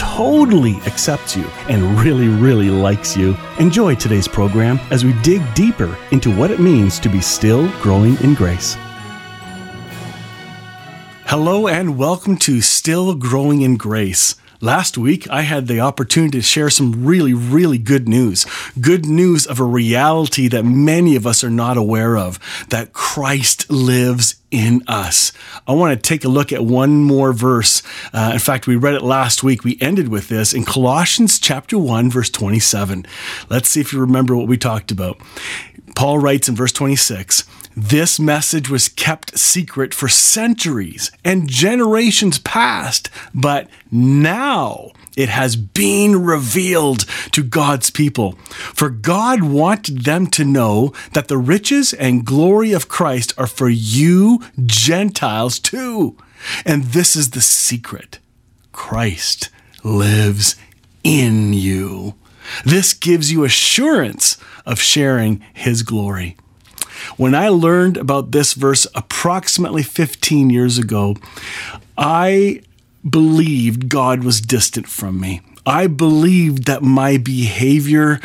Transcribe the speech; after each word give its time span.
totally 0.00 0.76
accepts 0.86 1.36
you 1.36 1.44
and 1.68 2.00
really, 2.00 2.28
really 2.28 2.70
likes 2.70 3.14
you. 3.14 3.36
Enjoy 3.58 3.94
today's 3.94 4.26
program 4.26 4.80
as 4.90 5.04
we 5.04 5.12
dig 5.20 5.42
deeper 5.52 5.94
into 6.10 6.34
what 6.34 6.50
it 6.50 6.58
means 6.58 6.98
to 6.98 7.10
be 7.10 7.20
still 7.20 7.68
growing 7.82 8.16
in 8.22 8.32
grace. 8.32 8.76
Hello, 11.26 11.68
and 11.68 11.98
welcome 11.98 12.38
to 12.38 12.62
Still 12.62 13.14
Growing 13.14 13.60
in 13.60 13.76
Grace. 13.76 14.36
Last 14.62 14.98
week, 14.98 15.26
I 15.30 15.40
had 15.40 15.68
the 15.68 15.80
opportunity 15.80 16.36
to 16.38 16.42
share 16.42 16.68
some 16.68 17.06
really, 17.06 17.32
really 17.32 17.78
good 17.78 18.06
news. 18.06 18.44
Good 18.78 19.06
news 19.06 19.46
of 19.46 19.58
a 19.58 19.64
reality 19.64 20.48
that 20.48 20.66
many 20.66 21.16
of 21.16 21.26
us 21.26 21.42
are 21.42 21.48
not 21.48 21.78
aware 21.78 22.18
of 22.18 22.38
that 22.68 22.92
Christ 22.92 23.70
lives 23.70 24.34
in 24.50 24.82
us. 24.86 25.32
I 25.66 25.72
want 25.72 25.96
to 25.96 26.08
take 26.08 26.26
a 26.26 26.28
look 26.28 26.52
at 26.52 26.62
one 26.62 27.02
more 27.02 27.32
verse. 27.32 27.82
Uh, 28.12 28.32
in 28.34 28.38
fact, 28.38 28.66
we 28.66 28.76
read 28.76 28.94
it 28.94 29.02
last 29.02 29.42
week. 29.42 29.64
We 29.64 29.78
ended 29.80 30.08
with 30.08 30.28
this 30.28 30.52
in 30.52 30.66
Colossians 30.66 31.38
chapter 31.38 31.78
1, 31.78 32.10
verse 32.10 32.28
27. 32.28 33.06
Let's 33.48 33.70
see 33.70 33.80
if 33.80 33.94
you 33.94 34.00
remember 34.00 34.36
what 34.36 34.46
we 34.48 34.58
talked 34.58 34.90
about. 34.90 35.18
Paul 35.96 36.18
writes 36.18 36.50
in 36.50 36.54
verse 36.54 36.72
26 36.72 37.44
this 37.76 38.18
message 38.18 38.68
was 38.68 38.88
kept 38.88 39.38
secret 39.38 39.94
for 39.94 40.08
centuries 40.08 41.10
and 41.24 41.48
generations 41.48 42.38
past, 42.38 43.10
but 43.34 43.68
now 43.90 44.90
it 45.16 45.28
has 45.28 45.56
been 45.56 46.24
revealed 46.24 47.00
to 47.32 47.42
God's 47.42 47.90
people. 47.90 48.32
For 48.48 48.90
God 48.90 49.42
wanted 49.42 50.04
them 50.04 50.26
to 50.28 50.44
know 50.44 50.92
that 51.12 51.28
the 51.28 51.38
riches 51.38 51.92
and 51.92 52.24
glory 52.24 52.72
of 52.72 52.88
Christ 52.88 53.34
are 53.38 53.46
for 53.46 53.68
you 53.68 54.42
Gentiles 54.64 55.58
too. 55.58 56.16
And 56.64 56.84
this 56.84 57.16
is 57.16 57.30
the 57.30 57.40
secret 57.40 58.18
Christ 58.72 59.50
lives 59.84 60.56
in 61.04 61.52
you. 61.52 62.14
This 62.64 62.94
gives 62.94 63.30
you 63.30 63.44
assurance 63.44 64.38
of 64.66 64.80
sharing 64.80 65.44
his 65.52 65.82
glory. 65.82 66.36
When 67.16 67.34
I 67.34 67.48
learned 67.48 67.96
about 67.96 68.32
this 68.32 68.54
verse 68.54 68.86
approximately 68.94 69.82
15 69.82 70.50
years 70.50 70.78
ago, 70.78 71.16
I 71.96 72.62
believed 73.08 73.88
God 73.88 74.24
was 74.24 74.40
distant 74.40 74.88
from 74.88 75.20
me. 75.20 75.42
I 75.66 75.86
believed 75.86 76.64
that 76.64 76.82
my 76.82 77.18
behavior 77.18 78.20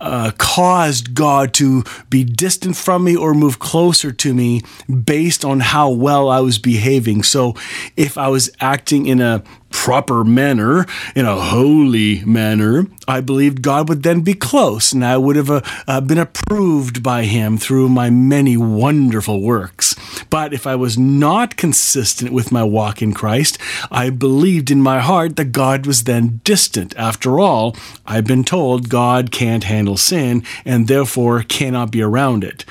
uh, 0.00 0.32
caused 0.38 1.14
God 1.14 1.52
to 1.54 1.84
be 2.08 2.24
distant 2.24 2.76
from 2.76 3.04
me 3.04 3.14
or 3.14 3.34
move 3.34 3.58
closer 3.58 4.10
to 4.12 4.34
me 4.34 4.62
based 5.04 5.44
on 5.44 5.60
how 5.60 5.90
well 5.90 6.28
I 6.30 6.40
was 6.40 6.58
behaving. 6.58 7.22
So 7.22 7.54
if 7.96 8.16
I 8.16 8.28
was 8.28 8.50
acting 8.60 9.06
in 9.06 9.20
a 9.20 9.42
proper 9.70 10.24
manner, 10.24 10.86
in 11.14 11.24
a 11.24 11.40
holy 11.40 12.24
manner, 12.24 12.86
I 13.08 13.20
believed 13.20 13.62
God 13.62 13.88
would 13.88 14.02
then 14.02 14.20
be 14.20 14.34
close 14.34 14.92
and 14.92 15.04
I 15.04 15.16
would 15.16 15.36
have 15.36 15.50
uh, 15.50 15.62
uh, 15.86 16.00
been 16.00 16.18
approved 16.18 17.02
by 17.02 17.24
Him 17.24 17.56
through 17.56 17.88
my 17.88 18.10
many 18.10 18.56
wonderful 18.56 19.40
works. 19.40 19.94
But 20.28 20.52
if 20.52 20.66
I 20.66 20.76
was 20.76 20.98
not 20.98 21.56
consistent 21.56 22.32
with 22.32 22.52
my 22.52 22.62
walk 22.62 23.00
in 23.00 23.14
Christ, 23.14 23.58
I 23.90 24.10
believed 24.10 24.70
in 24.70 24.82
my 24.82 25.00
heart 25.00 25.36
that 25.36 25.46
God 25.46 25.86
was 25.86 26.04
then 26.04 26.40
distant. 26.44 26.94
After 26.96 27.40
all, 27.40 27.76
I've 28.06 28.26
been 28.26 28.44
told 28.44 28.88
God 28.88 29.30
can't 29.30 29.64
handle 29.64 29.96
sin 29.96 30.44
and 30.64 30.88
therefore 30.88 31.42
cannot 31.42 31.90
be 31.90 32.02
around 32.02 32.44
it. 32.44 32.64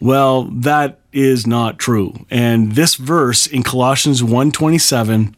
Well, 0.00 0.44
that 0.44 1.00
is 1.12 1.46
not 1.46 1.78
true. 1.78 2.14
And 2.30 2.72
this 2.72 2.94
verse 2.94 3.46
in 3.46 3.62
Colossians 3.62 4.22
127 4.22 5.36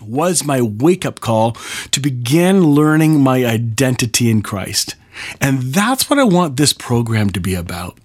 was 0.00 0.44
my 0.44 0.60
wake 0.60 1.04
up 1.04 1.20
call 1.20 1.52
to 1.90 2.00
begin 2.00 2.72
learning 2.72 3.22
my 3.22 3.44
identity 3.44 4.30
in 4.30 4.42
Christ. 4.42 4.94
And 5.40 5.62
that's 5.74 6.10
what 6.10 6.18
I 6.18 6.24
want 6.24 6.56
this 6.56 6.72
program 6.72 7.30
to 7.30 7.40
be 7.40 7.54
about. 7.54 7.98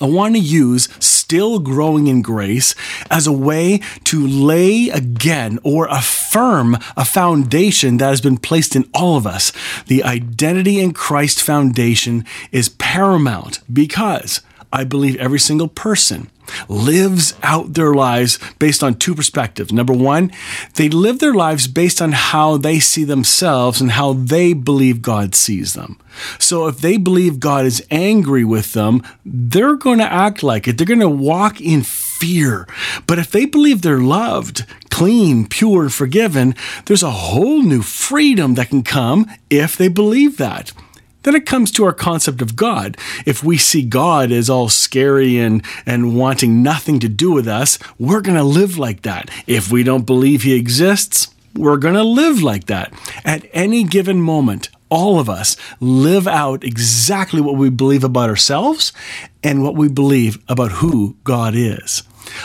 I 0.00 0.06
want 0.06 0.34
to 0.34 0.40
use 0.40 0.88
still 0.98 1.58
growing 1.58 2.06
in 2.06 2.22
grace 2.22 2.74
as 3.10 3.26
a 3.26 3.32
way 3.32 3.80
to 4.04 4.26
lay 4.26 4.88
again 4.88 5.58
or 5.62 5.86
affirm 5.88 6.78
a 6.96 7.04
foundation 7.04 7.98
that 7.98 8.08
has 8.08 8.22
been 8.22 8.38
placed 8.38 8.74
in 8.74 8.88
all 8.94 9.18
of 9.18 9.26
us. 9.26 9.52
The 9.88 10.02
identity 10.02 10.80
in 10.80 10.94
Christ 10.94 11.42
foundation 11.42 12.24
is 12.50 12.70
paramount 12.70 13.60
because 13.70 14.40
I 14.72 14.84
believe 14.84 15.16
every 15.16 15.40
single 15.40 15.68
person 15.68 16.30
lives 16.68 17.34
out 17.42 17.74
their 17.74 17.94
lives 17.94 18.38
based 18.58 18.82
on 18.82 18.94
two 18.94 19.14
perspectives. 19.14 19.72
Number 19.72 19.92
one, 19.92 20.32
they 20.74 20.88
live 20.88 21.18
their 21.18 21.34
lives 21.34 21.66
based 21.66 22.00
on 22.00 22.12
how 22.12 22.56
they 22.56 22.80
see 22.80 23.04
themselves 23.04 23.80
and 23.80 23.92
how 23.92 24.12
they 24.12 24.52
believe 24.52 25.02
God 25.02 25.34
sees 25.34 25.74
them. 25.74 25.98
So 26.38 26.66
if 26.66 26.78
they 26.78 26.96
believe 26.96 27.40
God 27.40 27.66
is 27.66 27.86
angry 27.90 28.44
with 28.44 28.72
them, 28.72 29.02
they're 29.24 29.76
going 29.76 29.98
to 29.98 30.12
act 30.12 30.42
like 30.42 30.66
it. 30.66 30.76
They're 30.76 30.86
going 30.86 31.00
to 31.00 31.08
walk 31.08 31.60
in 31.60 31.82
fear. 31.82 32.66
But 33.06 33.18
if 33.18 33.30
they 33.30 33.46
believe 33.46 33.82
they're 33.82 33.98
loved, 33.98 34.64
clean, 34.90 35.46
pure, 35.46 35.88
forgiven, 35.88 36.54
there's 36.86 37.02
a 37.02 37.10
whole 37.10 37.62
new 37.62 37.82
freedom 37.82 38.54
that 38.54 38.68
can 38.68 38.82
come 38.82 39.30
if 39.48 39.76
they 39.76 39.88
believe 39.88 40.36
that. 40.36 40.72
Then 41.22 41.34
it 41.34 41.46
comes 41.46 41.70
to 41.72 41.84
our 41.84 41.92
concept 41.92 42.40
of 42.40 42.56
God. 42.56 42.96
If 43.26 43.44
we 43.44 43.58
see 43.58 43.82
God 43.82 44.32
as 44.32 44.48
all 44.48 44.68
scary 44.68 45.38
and, 45.38 45.62
and 45.84 46.16
wanting 46.16 46.62
nothing 46.62 46.98
to 47.00 47.08
do 47.08 47.32
with 47.32 47.46
us, 47.46 47.78
we're 47.98 48.22
going 48.22 48.38
to 48.38 48.44
live 48.44 48.78
like 48.78 49.02
that. 49.02 49.30
If 49.46 49.70
we 49.70 49.82
don't 49.82 50.06
believe 50.06 50.42
He 50.42 50.54
exists, 50.54 51.34
we're 51.54 51.76
going 51.76 51.94
to 51.94 52.04
live 52.04 52.42
like 52.42 52.66
that. 52.66 52.92
At 53.24 53.46
any 53.52 53.84
given 53.84 54.20
moment, 54.20 54.70
all 54.88 55.20
of 55.20 55.30
us 55.30 55.56
live 55.78 56.26
out 56.26 56.64
exactly 56.64 57.40
what 57.40 57.56
we 57.56 57.70
believe 57.70 58.04
about 58.04 58.28
ourselves 58.28 58.92
and 59.42 59.62
what 59.62 59.76
we 59.76 59.88
believe 59.88 60.38
about 60.48 60.72
who 60.72 61.16
God 61.24 61.54
is. 61.54 62.02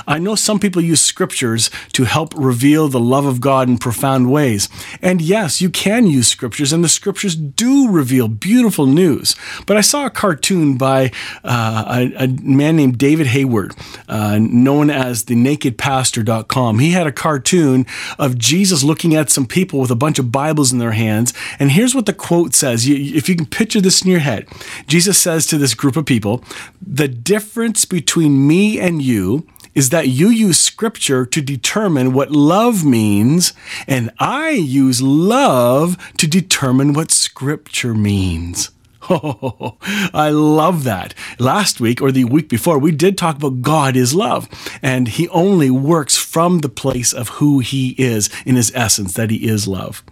I 0.08 0.20
know 0.20 0.36
some 0.36 0.60
people 0.60 0.82
use 0.82 1.02
scriptures 1.02 1.70
to 1.94 2.04
help 2.04 2.34
reveal 2.36 2.88
the 2.88 3.00
love 3.00 3.26
of 3.26 3.42
God 3.42 3.70
in 3.70 3.78
profound 3.78 4.32
ways. 4.32 4.70
And 5.02 5.22
yes, 5.22 5.62
you 5.62 5.70
can 5.70 6.08
use 6.08 6.28
scriptures, 6.28 6.74
and 6.74 6.84
the 6.84 6.90
scriptures 6.90 7.36
do 7.36 7.90
reveal 7.90 8.28
beautiful 8.28 8.86
news. 8.86 9.36
But 9.66 9.78
I 9.78 9.82
saw 9.82 10.06
a 10.06 10.10
cartoon 10.10 10.78
by 10.78 11.12
uh, 11.44 12.10
a, 12.18 12.24
a, 12.24 12.28
man 12.28 12.76
named 12.76 12.98
David 12.98 13.28
Hayward, 13.28 13.74
uh, 14.08 14.40
known 14.40 14.90
as 14.90 15.26
the 15.26 15.36
nakedpastor.com. 15.36 16.80
He 16.80 16.92
had 16.92 17.08
a 17.08 17.12
cartoon 17.12 17.86
of 18.20 18.38
Jesus 18.38 18.84
looking 18.84 19.16
at 19.16 19.30
some 19.30 19.46
people 19.46 19.80
with 19.80 19.92
a 19.92 19.96
bunch 19.96 20.20
of 20.20 20.32
Bibles 20.32 20.72
in 20.72 20.80
their 20.80 20.92
hands. 20.92 21.34
And 21.60 21.72
here's 21.72 21.96
what 21.96 22.06
the 22.06 22.14
quote 22.14 22.54
says 22.54 22.88
you, 22.88 23.16
if 23.16 23.30
you 23.30 23.36
can 23.36 23.46
picture 23.46 23.82
this 23.82 24.04
in 24.04 24.12
your 24.12 24.20
head 24.20 24.48
Jesus 24.88 25.18
says 25.18 25.46
to 25.48 25.58
this 25.58 25.74
group 25.74 25.96
of 25.96 26.06
people, 26.06 26.44
The 26.82 27.08
difference 27.08 27.86
between 27.86 28.48
me 28.48 28.80
and 28.80 29.02
you 29.02 29.48
is 29.76 29.90
that 29.90 30.08
you 30.08 30.30
use 30.30 30.58
scripture 30.58 31.26
to 31.26 31.42
determine 31.42 32.14
what 32.14 32.32
love 32.32 32.84
means, 32.86 33.54
and 33.88 34.10
I 34.18 34.52
use 34.52 35.02
love 35.02 35.98
to 36.18 36.28
determine 36.28 36.94
what 36.94 37.12
scripture 37.12 37.94
means. 37.94 38.72
Oh, 39.10 39.78
I 40.14 40.30
love 40.30 40.84
that. 40.86 41.14
Last 41.38 41.80
week 41.80 42.02
or 42.02 42.12
the 42.12 42.24
week 42.24 42.50
before, 42.50 42.80
we 42.80 42.92
did 42.92 43.18
talk 43.18 43.38
about 43.38 43.62
God 43.62 43.96
is 43.96 44.16
love, 44.16 44.48
and 44.82 45.08
He 45.08 45.28
only 45.30 45.70
works 45.70 46.18
from 46.18 46.60
the 46.60 46.70
place 46.70 47.14
of 47.14 47.30
who 47.30 47.60
He 47.60 47.90
is 47.98 48.30
in 48.46 48.56
His 48.56 48.72
essence, 48.74 49.14
that 49.14 49.30
He 49.30 49.48
is 49.48 49.68
love. 49.68 50.04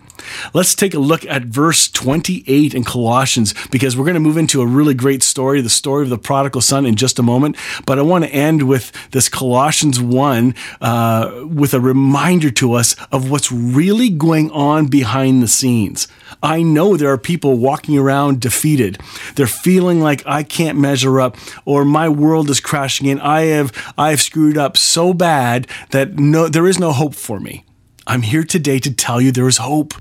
Let's 0.53 0.75
take 0.75 0.93
a 0.93 0.99
look 0.99 1.25
at 1.25 1.43
verse 1.43 1.89
28 1.89 2.73
in 2.73 2.83
Colossians 2.83 3.53
because 3.69 3.95
we're 3.97 4.05
going 4.05 4.13
to 4.15 4.19
move 4.19 4.37
into 4.37 4.61
a 4.61 4.65
really 4.65 4.93
great 4.93 5.23
story, 5.23 5.61
the 5.61 5.69
story 5.69 6.03
of 6.03 6.09
the 6.09 6.17
prodigal 6.17 6.61
son, 6.61 6.85
in 6.85 6.95
just 6.95 7.19
a 7.19 7.23
moment. 7.23 7.57
But 7.85 7.99
I 7.99 8.01
want 8.01 8.23
to 8.25 8.29
end 8.31 8.67
with 8.67 8.91
this 9.11 9.29
Colossians 9.29 9.99
1 9.99 10.55
uh, 10.81 11.45
with 11.45 11.73
a 11.73 11.79
reminder 11.79 12.51
to 12.51 12.73
us 12.73 12.95
of 13.11 13.29
what's 13.29 13.51
really 13.51 14.09
going 14.09 14.51
on 14.51 14.87
behind 14.87 15.41
the 15.41 15.47
scenes. 15.47 16.07
I 16.41 16.61
know 16.61 16.97
there 16.97 17.11
are 17.11 17.17
people 17.17 17.57
walking 17.57 17.97
around 17.97 18.41
defeated. 18.41 18.99
They're 19.35 19.47
feeling 19.47 20.01
like 20.01 20.23
I 20.25 20.43
can't 20.43 20.77
measure 20.77 21.21
up 21.21 21.37
or 21.65 21.85
my 21.85 22.09
world 22.09 22.49
is 22.49 22.59
crashing 22.59 23.07
in. 23.07 23.19
I 23.19 23.41
have 23.43 23.71
I 23.97 24.09
have 24.09 24.21
screwed 24.21 24.57
up 24.57 24.77
so 24.77 25.13
bad 25.13 25.67
that 25.91 26.19
no 26.19 26.47
there 26.47 26.67
is 26.67 26.79
no 26.79 26.91
hope 26.91 27.15
for 27.15 27.39
me. 27.39 27.63
I'm 28.05 28.21
here 28.23 28.43
today 28.43 28.79
to 28.79 28.93
tell 28.93 29.21
you 29.21 29.31
there 29.31 29.47
is 29.47 29.57
hope. 29.57 29.93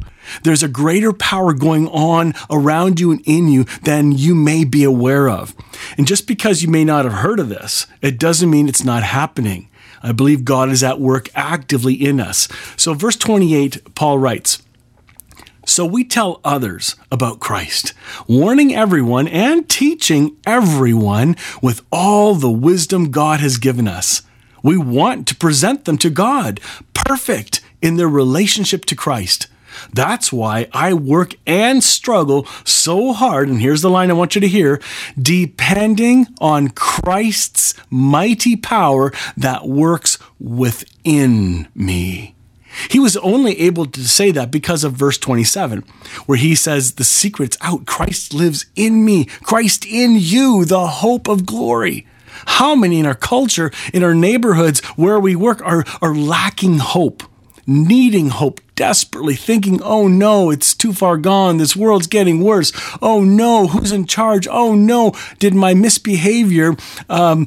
There's 0.42 0.62
a 0.62 0.68
greater 0.68 1.12
power 1.12 1.52
going 1.52 1.88
on 1.88 2.34
around 2.50 2.98
you 2.98 3.12
and 3.12 3.22
in 3.26 3.48
you 3.48 3.64
than 3.82 4.12
you 4.12 4.34
may 4.34 4.64
be 4.64 4.82
aware 4.82 5.28
of. 5.28 5.54
And 5.96 6.06
just 6.06 6.26
because 6.26 6.62
you 6.62 6.68
may 6.68 6.84
not 6.84 7.04
have 7.04 7.14
heard 7.14 7.38
of 7.38 7.48
this, 7.48 7.86
it 8.00 8.18
doesn't 8.18 8.50
mean 8.50 8.68
it's 8.68 8.84
not 8.84 9.02
happening. 9.02 9.68
I 10.02 10.10
believe 10.12 10.44
God 10.44 10.70
is 10.70 10.82
at 10.82 11.00
work 11.00 11.28
actively 11.34 11.94
in 11.94 12.18
us. 12.18 12.48
So, 12.76 12.92
verse 12.92 13.16
28, 13.16 13.94
Paul 13.94 14.18
writes, 14.18 14.62
so 15.64 15.86
we 15.86 16.02
tell 16.02 16.40
others 16.44 16.96
about 17.12 17.38
Christ, 17.38 17.94
warning 18.26 18.74
everyone 18.74 19.28
and 19.28 19.68
teaching 19.68 20.36
everyone 20.44 21.36
with 21.62 21.82
all 21.92 22.34
the 22.34 22.50
wisdom 22.50 23.12
God 23.12 23.38
has 23.38 23.58
given 23.58 23.86
us. 23.86 24.22
We 24.64 24.76
want 24.76 25.28
to 25.28 25.36
present 25.36 25.84
them 25.84 25.98
to 25.98 26.10
God, 26.10 26.60
perfect 26.94 27.60
in 27.82 27.96
their 27.96 28.08
relationship 28.08 28.84
to 28.86 28.96
Christ. 28.96 29.48
That's 29.92 30.32
why 30.32 30.68
I 30.72 30.94
work 30.94 31.34
and 31.46 31.82
struggle 31.82 32.46
so 32.64 33.12
hard. 33.12 33.48
And 33.48 33.60
here's 33.60 33.82
the 33.82 33.90
line 33.90 34.10
I 34.10 34.14
want 34.14 34.34
you 34.34 34.40
to 34.40 34.48
hear 34.48 34.80
depending 35.20 36.26
on 36.40 36.68
Christ's 36.68 37.74
mighty 37.90 38.56
power 38.56 39.12
that 39.36 39.66
works 39.66 40.18
within 40.38 41.68
me. 41.74 42.34
He 42.88 42.98
was 42.98 43.18
only 43.18 43.58
able 43.60 43.84
to 43.86 44.08
say 44.08 44.30
that 44.30 44.50
because 44.50 44.82
of 44.82 44.94
verse 44.94 45.18
27, 45.18 45.84
where 46.24 46.38
he 46.38 46.54
says, 46.54 46.94
The 46.94 47.04
secret's 47.04 47.58
out. 47.60 47.86
Christ 47.86 48.32
lives 48.32 48.66
in 48.74 49.04
me, 49.04 49.26
Christ 49.26 49.84
in 49.84 50.16
you, 50.18 50.64
the 50.64 50.86
hope 50.86 51.28
of 51.28 51.44
glory. 51.44 52.06
How 52.46 52.74
many 52.74 52.98
in 52.98 53.06
our 53.06 53.14
culture, 53.14 53.70
in 53.92 54.02
our 54.02 54.14
neighborhoods, 54.14 54.80
where 54.96 55.20
we 55.20 55.36
work, 55.36 55.60
are, 55.62 55.84
are 56.00 56.14
lacking 56.14 56.78
hope? 56.78 57.22
Needing 57.72 58.28
hope 58.28 58.60
desperately, 58.74 59.34
thinking, 59.34 59.80
oh 59.82 60.08
no, 60.08 60.50
it's 60.50 60.74
too 60.74 60.92
far 60.92 61.16
gone. 61.16 61.56
This 61.56 61.76
world's 61.76 62.06
getting 62.06 62.42
worse. 62.42 62.72
Oh 63.00 63.22
no, 63.22 63.68
who's 63.68 63.92
in 63.92 64.06
charge? 64.06 64.46
Oh 64.50 64.74
no, 64.74 65.12
did 65.38 65.54
my 65.54 65.74
misbehavior 65.74 66.76
um, 67.08 67.46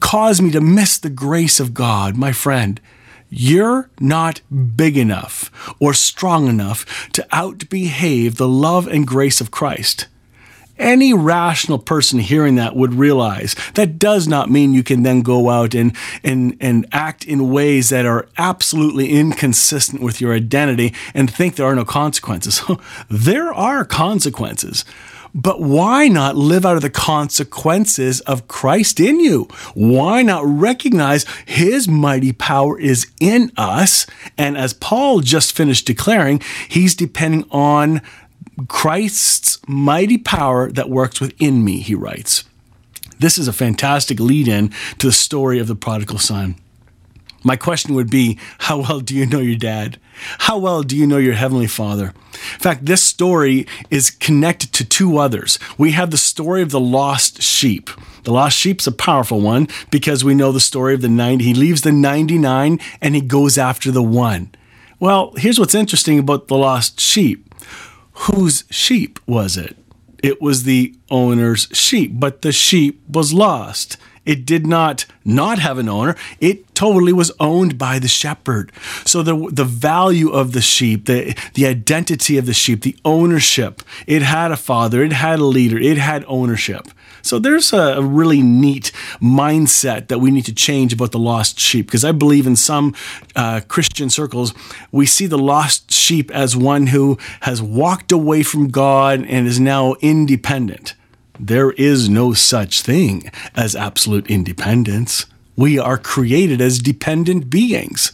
cause 0.00 0.40
me 0.40 0.50
to 0.50 0.60
miss 0.60 0.98
the 0.98 1.10
grace 1.10 1.60
of 1.60 1.74
God? 1.74 2.16
My 2.16 2.32
friend, 2.32 2.80
you're 3.28 3.90
not 4.00 4.40
big 4.76 4.96
enough 4.96 5.50
or 5.80 5.94
strong 5.94 6.48
enough 6.48 7.08
to 7.12 7.26
outbehave 7.32 8.36
the 8.36 8.48
love 8.48 8.86
and 8.86 9.06
grace 9.06 9.40
of 9.40 9.50
Christ. 9.50 10.06
Any 10.78 11.12
rational 11.14 11.78
person 11.78 12.18
hearing 12.18 12.56
that 12.56 12.76
would 12.76 12.94
realize 12.94 13.54
that 13.74 13.98
does 13.98 14.28
not 14.28 14.50
mean 14.50 14.74
you 14.74 14.82
can 14.82 15.02
then 15.02 15.22
go 15.22 15.50
out 15.50 15.74
and, 15.74 15.96
and, 16.22 16.56
and 16.60 16.86
act 16.92 17.24
in 17.24 17.50
ways 17.50 17.88
that 17.88 18.06
are 18.06 18.28
absolutely 18.36 19.10
inconsistent 19.10 20.02
with 20.02 20.20
your 20.20 20.34
identity 20.34 20.94
and 21.14 21.32
think 21.32 21.56
there 21.56 21.66
are 21.66 21.74
no 21.74 21.84
consequences. 21.84 22.62
there 23.10 23.52
are 23.52 23.84
consequences. 23.84 24.84
But 25.36 25.60
why 25.60 26.08
not 26.08 26.34
live 26.34 26.64
out 26.64 26.76
of 26.76 26.82
the 26.82 26.88
consequences 26.88 28.20
of 28.22 28.48
Christ 28.48 28.98
in 28.98 29.20
you? 29.20 29.48
Why 29.74 30.22
not 30.22 30.46
recognize 30.46 31.26
his 31.44 31.86
mighty 31.86 32.32
power 32.32 32.80
is 32.80 33.06
in 33.20 33.52
us? 33.54 34.06
And 34.38 34.56
as 34.56 34.72
Paul 34.72 35.20
just 35.20 35.54
finished 35.54 35.86
declaring, 35.86 36.40
he's 36.68 36.94
depending 36.94 37.44
on 37.50 38.00
Christ's 38.68 39.58
mighty 39.68 40.18
power 40.18 40.70
that 40.72 40.88
works 40.88 41.20
within 41.20 41.64
me, 41.64 41.80
he 41.80 41.94
writes. 41.94 42.44
This 43.18 43.38
is 43.38 43.48
a 43.48 43.52
fantastic 43.52 44.20
lead 44.20 44.48
in 44.48 44.72
to 44.98 45.06
the 45.06 45.12
story 45.12 45.58
of 45.58 45.68
the 45.68 45.74
prodigal 45.74 46.18
son. 46.18 46.56
My 47.42 47.56
question 47.56 47.94
would 47.94 48.10
be 48.10 48.38
How 48.58 48.78
well 48.78 49.00
do 49.00 49.14
you 49.14 49.24
know 49.26 49.38
your 49.38 49.56
dad? 49.56 49.98
How 50.38 50.58
well 50.58 50.82
do 50.82 50.96
you 50.96 51.06
know 51.06 51.18
your 51.18 51.34
heavenly 51.34 51.66
father? 51.66 52.06
In 52.32 52.60
fact, 52.60 52.86
this 52.86 53.02
story 53.02 53.66
is 53.90 54.10
connected 54.10 54.72
to 54.72 54.84
two 54.84 55.18
others. 55.18 55.58
We 55.78 55.92
have 55.92 56.10
the 56.10 56.18
story 56.18 56.62
of 56.62 56.70
the 56.70 56.80
lost 56.80 57.42
sheep. 57.42 57.90
The 58.24 58.32
lost 58.32 58.56
sheep's 58.56 58.86
a 58.86 58.92
powerful 58.92 59.40
one 59.40 59.68
because 59.90 60.24
we 60.24 60.34
know 60.34 60.50
the 60.50 60.58
story 60.58 60.94
of 60.94 61.02
the 61.02 61.08
90. 61.08 61.44
He 61.44 61.54
leaves 61.54 61.82
the 61.82 61.92
99 61.92 62.80
and 63.00 63.14
he 63.14 63.20
goes 63.20 63.56
after 63.56 63.92
the 63.92 64.02
one. 64.02 64.50
Well, 64.98 65.32
here's 65.36 65.60
what's 65.60 65.74
interesting 65.74 66.18
about 66.18 66.48
the 66.48 66.56
lost 66.56 66.98
sheep 66.98 67.46
whose 68.16 68.64
sheep 68.70 69.18
was 69.26 69.56
it? 69.56 69.76
It 70.22 70.40
was 70.40 70.62
the 70.62 70.94
owner's 71.10 71.68
sheep, 71.72 72.12
but 72.14 72.42
the 72.42 72.52
sheep 72.52 73.02
was 73.08 73.32
lost. 73.32 73.96
It 74.24 74.44
did 74.44 74.66
not 74.66 75.06
not 75.24 75.60
have 75.60 75.78
an 75.78 75.88
owner. 75.88 76.16
It 76.40 76.74
totally 76.74 77.12
was 77.12 77.30
owned 77.38 77.78
by 77.78 78.00
the 78.00 78.08
shepherd. 78.08 78.72
So 79.04 79.22
the 79.22 79.48
the 79.52 79.64
value 79.64 80.30
of 80.30 80.52
the 80.52 80.60
sheep, 80.60 81.06
the 81.06 81.36
the 81.54 81.66
identity 81.66 82.36
of 82.36 82.46
the 82.46 82.52
sheep, 82.52 82.82
the 82.82 82.96
ownership, 83.04 83.82
it 84.06 84.22
had 84.22 84.50
a 84.50 84.56
father, 84.56 85.04
it 85.04 85.12
had 85.12 85.38
a 85.38 85.44
leader, 85.44 85.78
it 85.78 85.96
had 85.96 86.24
ownership. 86.26 86.88
So 87.26 87.40
there's 87.40 87.72
a 87.72 88.00
really 88.00 88.40
neat 88.40 88.92
mindset 89.20 90.06
that 90.08 90.20
we 90.20 90.30
need 90.30 90.44
to 90.44 90.54
change 90.54 90.92
about 90.92 91.10
the 91.10 91.18
lost 91.18 91.58
sheep 91.58 91.86
because 91.86 92.04
I 92.04 92.12
believe 92.12 92.46
in 92.46 92.54
some 92.54 92.94
uh, 93.34 93.62
Christian 93.66 94.10
circles, 94.10 94.54
we 94.92 95.06
see 95.06 95.26
the 95.26 95.38
lost 95.38 95.90
sheep 95.90 96.30
as 96.30 96.56
one 96.56 96.88
who 96.88 97.18
has 97.40 97.60
walked 97.60 98.12
away 98.12 98.44
from 98.44 98.68
God 98.68 99.24
and 99.26 99.46
is 99.46 99.58
now 99.58 99.96
independent. 100.00 100.94
There 101.38 101.72
is 101.72 102.08
no 102.08 102.32
such 102.32 102.82
thing 102.82 103.30
as 103.56 103.74
absolute 103.74 104.30
independence. 104.30 105.26
We 105.56 105.78
are 105.78 105.98
created 105.98 106.60
as 106.60 106.78
dependent 106.78 107.50
beings. 107.50 108.12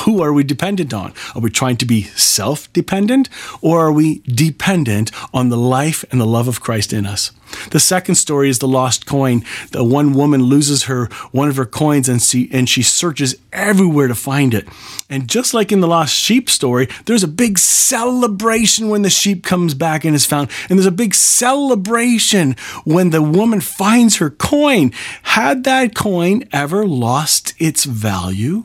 Who 0.00 0.22
are 0.22 0.32
we 0.32 0.42
dependent 0.42 0.94
on? 0.94 1.12
Are 1.34 1.40
we 1.40 1.50
trying 1.50 1.76
to 1.78 1.86
be 1.86 2.04
self 2.04 2.72
dependent 2.72 3.28
or 3.60 3.80
are 3.80 3.92
we 3.92 4.20
dependent 4.20 5.10
on 5.34 5.48
the 5.48 5.56
life 5.56 6.04
and 6.10 6.20
the 6.20 6.26
love 6.26 6.48
of 6.48 6.60
Christ 6.60 6.92
in 6.92 7.06
us? 7.06 7.30
The 7.70 7.80
second 7.80 8.14
story 8.14 8.48
is 8.48 8.58
the 8.58 8.68
lost 8.68 9.04
coin. 9.04 9.44
The 9.70 9.84
one 9.84 10.14
woman 10.14 10.42
loses 10.42 10.84
her 10.84 11.06
one 11.32 11.48
of 11.48 11.56
her 11.56 11.66
coins 11.66 12.08
and 12.08 12.22
she 12.22 12.48
and 12.52 12.68
she 12.68 12.82
searches 12.82 13.36
everywhere 13.52 14.08
to 14.08 14.14
find 14.14 14.54
it. 14.54 14.66
And 15.10 15.28
just 15.28 15.52
like 15.52 15.70
in 15.70 15.80
the 15.80 15.88
lost 15.88 16.14
sheep 16.14 16.48
story, 16.48 16.88
there's 17.04 17.22
a 17.22 17.28
big 17.28 17.58
celebration 17.58 18.88
when 18.88 19.02
the 19.02 19.10
sheep 19.10 19.44
comes 19.44 19.74
back 19.74 20.04
and 20.04 20.16
is 20.16 20.24
found. 20.24 20.50
And 20.70 20.78
there's 20.78 20.86
a 20.86 20.90
big 20.90 21.14
celebration 21.14 22.56
when 22.84 23.10
the 23.10 23.22
woman 23.22 23.60
finds 23.60 24.16
her 24.16 24.30
coin. 24.30 24.92
Had 25.22 25.64
that 25.64 25.94
coin 25.94 26.44
ever 26.52 26.86
lost 26.86 27.54
its 27.58 27.84
value? 27.84 28.64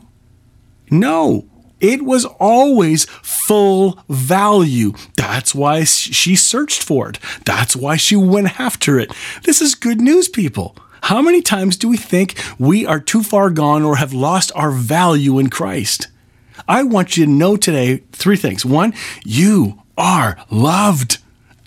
No, 0.90 1.48
it 1.80 2.02
was 2.02 2.24
always 2.24 3.04
full 3.22 4.00
value. 4.08 4.92
That's 5.16 5.54
why 5.54 5.84
she 5.84 6.34
searched 6.34 6.82
for 6.82 7.10
it. 7.10 7.18
That's 7.44 7.76
why 7.76 7.96
she 7.96 8.16
went 8.16 8.58
after 8.58 8.98
it. 8.98 9.12
This 9.44 9.60
is 9.60 9.74
good 9.74 10.00
news, 10.00 10.28
people. 10.28 10.76
How 11.02 11.22
many 11.22 11.40
times 11.40 11.76
do 11.76 11.88
we 11.88 11.96
think 11.96 12.34
we 12.58 12.84
are 12.84 13.00
too 13.00 13.22
far 13.22 13.50
gone 13.50 13.82
or 13.82 13.96
have 13.96 14.12
lost 14.12 14.50
our 14.54 14.70
value 14.70 15.38
in 15.38 15.50
Christ? 15.50 16.08
I 16.66 16.82
want 16.82 17.16
you 17.16 17.24
to 17.24 17.30
know 17.30 17.56
today 17.56 18.02
three 18.12 18.36
things. 18.36 18.64
One, 18.64 18.92
you 19.24 19.82
are 19.96 20.36
loved. 20.50 21.18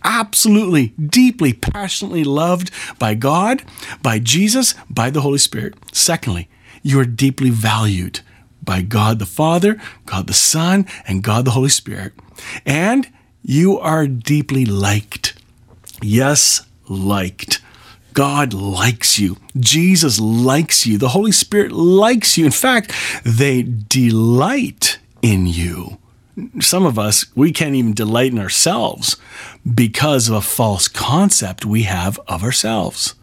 Absolutely, 0.03 0.87
deeply, 0.89 1.53
passionately 1.53 2.23
loved 2.23 2.71
by 2.99 3.13
God, 3.13 3.63
by 4.01 4.19
Jesus, 4.19 4.73
by 4.89 5.09
the 5.09 5.21
Holy 5.21 5.37
Spirit. 5.37 5.75
Secondly, 5.93 6.49
you 6.81 6.99
are 6.99 7.05
deeply 7.05 7.51
valued 7.51 8.19
by 8.63 8.81
God 8.81 9.19
the 9.19 9.25
Father, 9.25 9.79
God 10.05 10.27
the 10.27 10.33
Son, 10.33 10.85
and 11.07 11.23
God 11.23 11.45
the 11.45 11.51
Holy 11.51 11.69
Spirit. 11.69 12.13
And 12.65 13.07
you 13.43 13.79
are 13.79 14.07
deeply 14.07 14.65
liked. 14.65 15.33
Yes, 16.01 16.61
liked. 16.87 17.61
God 18.13 18.53
likes 18.53 19.19
you. 19.19 19.37
Jesus 19.57 20.19
likes 20.19 20.85
you. 20.85 20.97
The 20.97 21.09
Holy 21.09 21.31
Spirit 21.31 21.71
likes 21.71 22.37
you. 22.37 22.45
In 22.45 22.51
fact, 22.51 22.93
they 23.23 23.63
delight 23.63 24.99
in 25.21 25.47
you. 25.47 25.97
Some 26.59 26.85
of 26.85 26.97
us, 26.97 27.25
we 27.35 27.51
can't 27.51 27.75
even 27.75 27.93
delight 27.93 28.31
in 28.31 28.39
ourselves 28.39 29.17
because 29.73 30.27
of 30.27 30.35
a 30.35 30.41
false 30.41 30.87
concept 30.87 31.65
we 31.65 31.83
have 31.83 32.19
of 32.27 32.43
ourselves. 32.43 33.15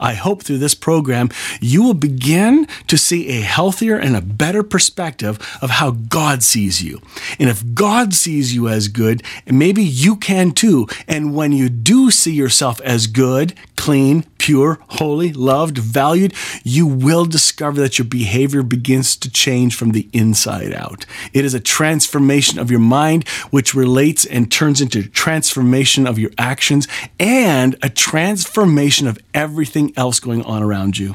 I 0.00 0.14
hope 0.14 0.42
through 0.42 0.58
this 0.58 0.74
program, 0.74 1.30
you 1.60 1.82
will 1.82 1.94
begin 1.94 2.66
to 2.86 2.98
see 2.98 3.28
a 3.28 3.40
healthier 3.40 3.96
and 3.96 4.16
a 4.16 4.20
better 4.20 4.62
perspective 4.62 5.38
of 5.60 5.70
how 5.70 5.92
God 5.92 6.42
sees 6.42 6.82
you. 6.82 7.00
And 7.38 7.48
if 7.48 7.74
God 7.74 8.14
sees 8.14 8.54
you 8.54 8.68
as 8.68 8.88
good, 8.88 9.22
maybe 9.46 9.82
you 9.82 10.16
can 10.16 10.52
too. 10.52 10.86
And 11.06 11.34
when 11.34 11.52
you 11.52 11.68
do 11.68 12.10
see 12.10 12.32
yourself 12.32 12.80
as 12.82 13.06
good, 13.06 13.54
clean, 13.86 14.24
pure, 14.38 14.80
holy, 14.88 15.32
loved, 15.32 15.78
valued, 15.78 16.34
you 16.64 16.84
will 16.84 17.24
discover 17.24 17.80
that 17.80 18.00
your 18.00 18.04
behavior 18.04 18.64
begins 18.64 19.14
to 19.14 19.30
change 19.30 19.76
from 19.76 19.92
the 19.92 20.08
inside 20.12 20.74
out. 20.74 21.06
It 21.32 21.44
is 21.44 21.54
a 21.54 21.60
transformation 21.60 22.58
of 22.58 22.68
your 22.68 22.80
mind, 22.80 23.28
which 23.52 23.76
relates 23.76 24.24
and 24.24 24.50
turns 24.50 24.80
into 24.80 25.06
transformation 25.06 26.04
of 26.04 26.18
your 26.18 26.32
actions 26.36 26.88
and 27.20 27.76
a 27.80 27.88
transformation 27.88 29.06
of 29.06 29.20
everything 29.32 29.92
else 29.96 30.18
going 30.18 30.42
on 30.42 30.64
around 30.64 30.98
you. 30.98 31.14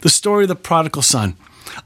The 0.00 0.08
story 0.08 0.44
of 0.44 0.48
the 0.48 0.56
prodigal 0.56 1.02
son. 1.02 1.36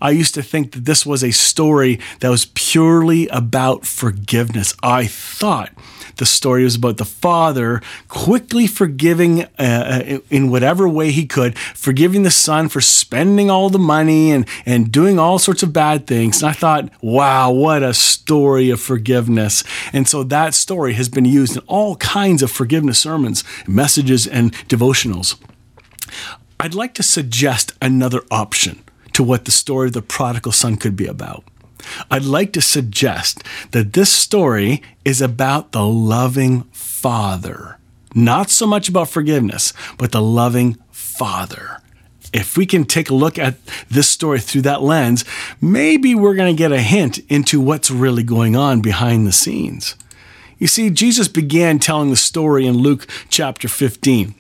I 0.01 0.11
used 0.11 0.35
to 0.35 0.43
think 0.43 0.71
that 0.71 0.85
this 0.85 1.05
was 1.05 1.25
a 1.25 1.33
story 1.33 1.99
that 2.21 2.31
was 2.31 2.45
purely 2.55 3.27
about 3.27 3.85
forgiveness. 3.85 4.73
I 4.85 5.07
thought 5.07 5.73
the 6.17 6.27
story 6.27 6.65
was 6.65 6.77
about 6.77 6.97
the 6.97 7.05
father 7.05 7.81
quickly 8.09 8.67
forgiving 8.67 9.43
uh, 9.43 9.49
uh, 9.59 10.19
in 10.31 10.51
whatever 10.51 10.89
way 10.89 11.11
he 11.11 11.27
could, 11.27 11.59
forgiving 11.59 12.23
the 12.23 12.31
son 12.31 12.69
for 12.69 12.81
spending 12.81 13.51
all 13.51 13.69
the 13.69 13.79
money 13.79 14.33
and, 14.33 14.49
and 14.65 14.91
doing 14.91 15.19
all 15.19 15.39
sorts 15.39 15.63
of 15.63 15.73
bad 15.73 16.07
things. 16.07 16.43
And 16.43 16.51
I 16.51 16.53
thought, 16.53 16.91
wow, 17.03 17.51
what 17.51 17.83
a 17.83 17.95
story 17.95 18.71
of 18.71 18.81
forgiveness. 18.81 19.65
And 19.93 20.09
so 20.09 20.23
that 20.25 20.55
story 20.55 20.95
has 20.95 21.09
been 21.09 21.25
used 21.25 21.57
in 21.57 21.63
all 21.67 21.97
kinds 21.97 22.43
of 22.43 22.51
forgiveness 22.51 22.99
sermons, 22.99 23.45
messages, 23.67 24.27
and 24.27 24.53
devotionals. 24.69 25.37
I'd 26.59 26.75
like 26.75 26.95
to 26.95 27.03
suggest 27.03 27.73
another 27.83 28.23
option 28.31 28.83
to 29.13 29.23
what 29.23 29.45
the 29.45 29.51
story 29.51 29.89
of 29.89 29.93
the 29.93 30.03
prodigal 30.03 30.53
son 30.53 30.77
could 30.77 30.97
be 30.97 31.07
about. 31.07 31.45
I'd 32.11 32.25
like 32.25 32.53
to 32.55 32.61
suggest 32.61 33.43
that 33.71 33.93
this 33.93 34.13
story 34.13 34.83
is 35.05 35.21
about 35.21 35.73
the 35.73 35.85
loving 35.85 36.63
Father, 36.73 37.79
not 38.15 38.51
so 38.51 38.67
much 38.67 38.89
about 38.89 39.11
forgiveness, 39.11 39.73
but 39.99 40.13
the 40.13 40.23
loving 40.23 40.79
Father. 40.91 41.81
If 42.33 42.57
we 42.57 42.67
can 42.67 42.85
take 42.85 43.09
a 43.11 43.15
look 43.15 43.39
at 43.39 43.57
this 43.89 44.09
story 44.09 44.41
through 44.41 44.63
that 44.63 44.83
lens, 44.83 45.25
maybe 45.61 46.15
we're 46.15 46.35
going 46.35 46.55
to 46.55 46.59
get 46.59 46.73
a 46.73 46.81
hint 46.81 47.19
into 47.31 47.61
what's 47.61 47.91
really 47.91 48.23
going 48.23 48.57
on 48.57 48.81
behind 48.81 49.27
the 49.27 49.33
scenes. 49.33 49.95
You 50.59 50.67
see, 50.67 50.91
Jesus 50.91 51.29
began 51.29 51.79
telling 51.79 52.11
the 52.11 52.17
story 52.17 52.67
in 52.67 52.79
Luke 52.79 53.07
chapter 53.29 53.69
15. 53.69 54.35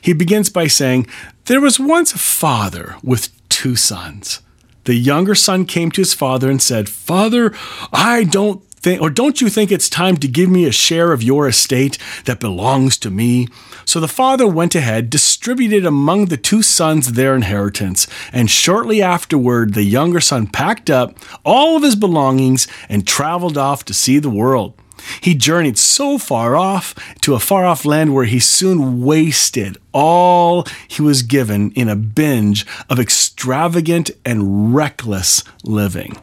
He 0.00 0.12
begins 0.12 0.50
by 0.50 0.66
saying, 0.66 1.06
There 1.46 1.60
was 1.60 1.80
once 1.80 2.12
a 2.12 2.18
father 2.18 2.96
with 3.02 3.30
two 3.48 3.76
sons. 3.76 4.40
The 4.84 4.94
younger 4.94 5.34
son 5.34 5.64
came 5.64 5.90
to 5.92 6.00
his 6.00 6.14
father 6.14 6.50
and 6.50 6.60
said, 6.60 6.88
Father, 6.88 7.54
I 7.92 8.24
don't 8.24 8.62
think, 8.84 9.00
or 9.00 9.08
don't 9.08 9.40
you 9.40 9.48
think 9.48 9.72
it's 9.72 9.88
time 9.88 10.18
to 10.18 10.28
give 10.28 10.50
me 10.50 10.66
a 10.66 10.72
share 10.72 11.12
of 11.12 11.22
your 11.22 11.48
estate 11.48 11.98
that 12.26 12.38
belongs 12.38 12.98
to 12.98 13.10
me? 13.10 13.48
So 13.86 13.98
the 13.98 14.08
father 14.08 14.46
went 14.46 14.74
ahead, 14.74 15.10
distributed 15.10 15.86
among 15.86 16.26
the 16.26 16.36
two 16.36 16.62
sons 16.62 17.12
their 17.12 17.34
inheritance, 17.34 18.06
and 18.32 18.50
shortly 18.50 19.02
afterward, 19.02 19.74
the 19.74 19.84
younger 19.84 20.20
son 20.20 20.46
packed 20.46 20.90
up 20.90 21.18
all 21.44 21.76
of 21.76 21.82
his 21.82 21.96
belongings 21.96 22.68
and 22.88 23.06
traveled 23.06 23.56
off 23.56 23.84
to 23.86 23.94
see 23.94 24.18
the 24.18 24.30
world. 24.30 24.74
He 25.20 25.34
journeyed 25.34 25.78
so 25.78 26.18
far 26.18 26.56
off 26.56 26.94
to 27.20 27.34
a 27.34 27.40
far 27.40 27.64
off 27.64 27.84
land 27.84 28.14
where 28.14 28.24
he 28.24 28.38
soon 28.38 29.02
wasted 29.04 29.78
all 29.92 30.66
he 30.88 31.02
was 31.02 31.22
given 31.22 31.70
in 31.72 31.88
a 31.88 31.96
binge 31.96 32.66
of 32.88 32.98
extravagant 32.98 34.10
and 34.24 34.74
reckless 34.74 35.44
living. 35.62 36.16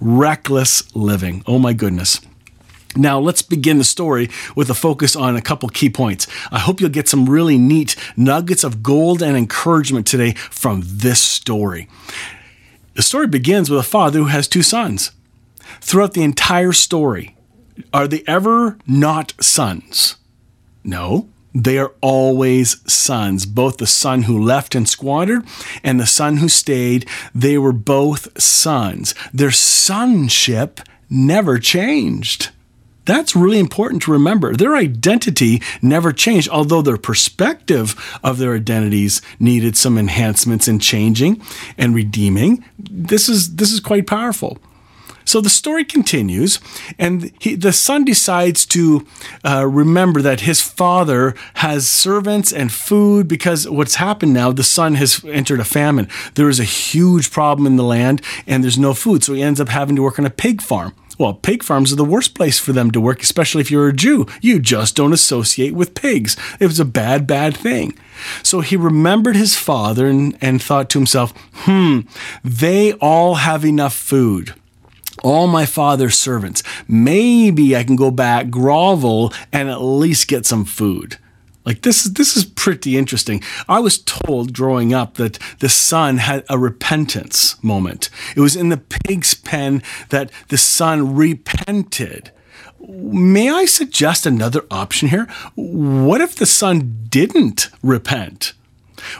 Reckless 0.00 0.94
living. 0.94 1.42
Oh 1.46 1.58
my 1.58 1.72
goodness. 1.72 2.20
Now, 2.96 3.18
let's 3.18 3.42
begin 3.42 3.78
the 3.78 3.84
story 3.84 4.30
with 4.54 4.70
a 4.70 4.74
focus 4.74 5.14
on 5.14 5.36
a 5.36 5.42
couple 5.42 5.68
key 5.68 5.90
points. 5.90 6.26
I 6.50 6.58
hope 6.58 6.80
you'll 6.80 6.90
get 6.90 7.08
some 7.08 7.28
really 7.28 7.58
neat 7.58 7.94
nuggets 8.16 8.64
of 8.64 8.82
gold 8.82 9.22
and 9.22 9.36
encouragement 9.36 10.06
today 10.06 10.32
from 10.32 10.82
this 10.84 11.20
story. 11.20 11.88
The 12.94 13.02
story 13.02 13.26
begins 13.26 13.68
with 13.68 13.78
a 13.78 13.82
father 13.82 14.20
who 14.20 14.26
has 14.26 14.48
two 14.48 14.62
sons. 14.62 15.10
Throughout 15.82 16.14
the 16.14 16.22
entire 16.22 16.72
story, 16.72 17.35
are 17.92 18.08
they 18.08 18.22
ever 18.26 18.78
not 18.86 19.32
sons? 19.40 20.16
No, 20.84 21.28
they 21.54 21.78
are 21.78 21.92
always 22.00 22.80
sons. 22.90 23.46
Both 23.46 23.78
the 23.78 23.86
son 23.86 24.22
who 24.22 24.42
left 24.42 24.74
and 24.74 24.88
squandered 24.88 25.44
and 25.82 25.98
the 25.98 26.06
son 26.06 26.36
who 26.36 26.48
stayed, 26.48 27.08
they 27.34 27.56
were 27.56 27.72
both 27.72 28.40
sons. 28.40 29.14
Their 29.32 29.50
sonship 29.50 30.80
never 31.08 31.58
changed. 31.58 32.50
That's 33.06 33.36
really 33.36 33.60
important 33.60 34.02
to 34.02 34.12
remember. 34.12 34.54
Their 34.54 34.76
identity 34.76 35.62
never 35.80 36.12
changed, 36.12 36.48
although 36.48 36.82
their 36.82 36.96
perspective 36.96 37.94
of 38.22 38.38
their 38.38 38.54
identities 38.54 39.22
needed 39.38 39.76
some 39.76 39.96
enhancements 39.96 40.66
and 40.66 40.82
changing 40.82 41.40
and 41.78 41.94
redeeming. 41.94 42.64
This 42.78 43.28
is 43.28 43.56
this 43.56 43.72
is 43.72 43.80
quite 43.80 44.06
powerful. 44.06 44.58
So 45.26 45.40
the 45.40 45.50
story 45.50 45.84
continues, 45.84 46.60
and 47.00 47.32
he, 47.40 47.56
the 47.56 47.72
son 47.72 48.04
decides 48.04 48.64
to 48.66 49.04
uh, 49.44 49.66
remember 49.66 50.22
that 50.22 50.42
his 50.42 50.62
father 50.62 51.34
has 51.54 51.88
servants 51.88 52.52
and 52.52 52.72
food 52.72 53.26
because 53.26 53.68
what's 53.68 53.96
happened 53.96 54.32
now, 54.32 54.52
the 54.52 54.62
son 54.62 54.94
has 54.94 55.24
entered 55.24 55.58
a 55.58 55.64
famine. 55.64 56.08
There 56.34 56.48
is 56.48 56.60
a 56.60 56.64
huge 56.64 57.32
problem 57.32 57.66
in 57.66 57.74
the 57.74 57.82
land, 57.82 58.22
and 58.46 58.62
there's 58.62 58.78
no 58.78 58.94
food. 58.94 59.24
So 59.24 59.34
he 59.34 59.42
ends 59.42 59.60
up 59.60 59.68
having 59.68 59.96
to 59.96 60.02
work 60.02 60.20
on 60.20 60.26
a 60.26 60.30
pig 60.30 60.62
farm. 60.62 60.94
Well, 61.18 61.34
pig 61.34 61.64
farms 61.64 61.92
are 61.92 61.96
the 61.96 62.04
worst 62.04 62.34
place 62.34 62.60
for 62.60 62.72
them 62.72 62.92
to 62.92 63.00
work, 63.00 63.20
especially 63.22 63.62
if 63.62 63.70
you're 63.70 63.88
a 63.88 63.92
Jew. 63.92 64.26
You 64.40 64.60
just 64.60 64.94
don't 64.94 65.14
associate 65.14 65.74
with 65.74 65.94
pigs. 65.94 66.36
It 66.60 66.66
was 66.66 66.78
a 66.78 66.84
bad, 66.84 67.26
bad 67.26 67.56
thing. 67.56 67.98
So 68.44 68.60
he 68.60 68.76
remembered 68.76 69.34
his 69.34 69.56
father 69.56 70.06
and, 70.06 70.38
and 70.40 70.62
thought 70.62 70.88
to 70.90 70.98
himself, 70.98 71.32
hmm, 71.52 72.00
they 72.44 72.92
all 72.94 73.36
have 73.36 73.64
enough 73.64 73.94
food 73.94 74.54
all 75.22 75.46
my 75.46 75.66
father's 75.66 76.16
servants. 76.16 76.62
Maybe 76.88 77.76
I 77.76 77.84
can 77.84 77.96
go 77.96 78.10
back, 78.10 78.50
grovel, 78.50 79.32
and 79.52 79.68
at 79.68 79.82
least 79.82 80.28
get 80.28 80.46
some 80.46 80.64
food. 80.64 81.18
Like 81.66 81.82
this 81.82 82.06
is 82.06 82.12
this 82.14 82.36
is 82.36 82.44
pretty 82.44 82.96
interesting. 82.96 83.42
I 83.68 83.80
was 83.80 83.98
told 83.98 84.54
growing 84.54 84.94
up 84.94 85.14
that 85.14 85.38
the 85.58 85.68
son 85.68 86.18
had 86.18 86.44
a 86.48 86.58
repentance 86.58 87.62
moment. 87.62 88.08
It 88.36 88.40
was 88.40 88.54
in 88.54 88.68
the 88.68 88.76
pig's 88.76 89.34
pen 89.34 89.82
that 90.10 90.30
the 90.48 90.58
son 90.58 91.16
repented. 91.16 92.30
May 92.88 93.50
I 93.50 93.64
suggest 93.64 94.26
another 94.26 94.64
option 94.70 95.08
here? 95.08 95.26
What 95.56 96.20
if 96.20 96.36
the 96.36 96.46
son 96.46 97.06
didn't 97.08 97.68
repent? 97.82 98.52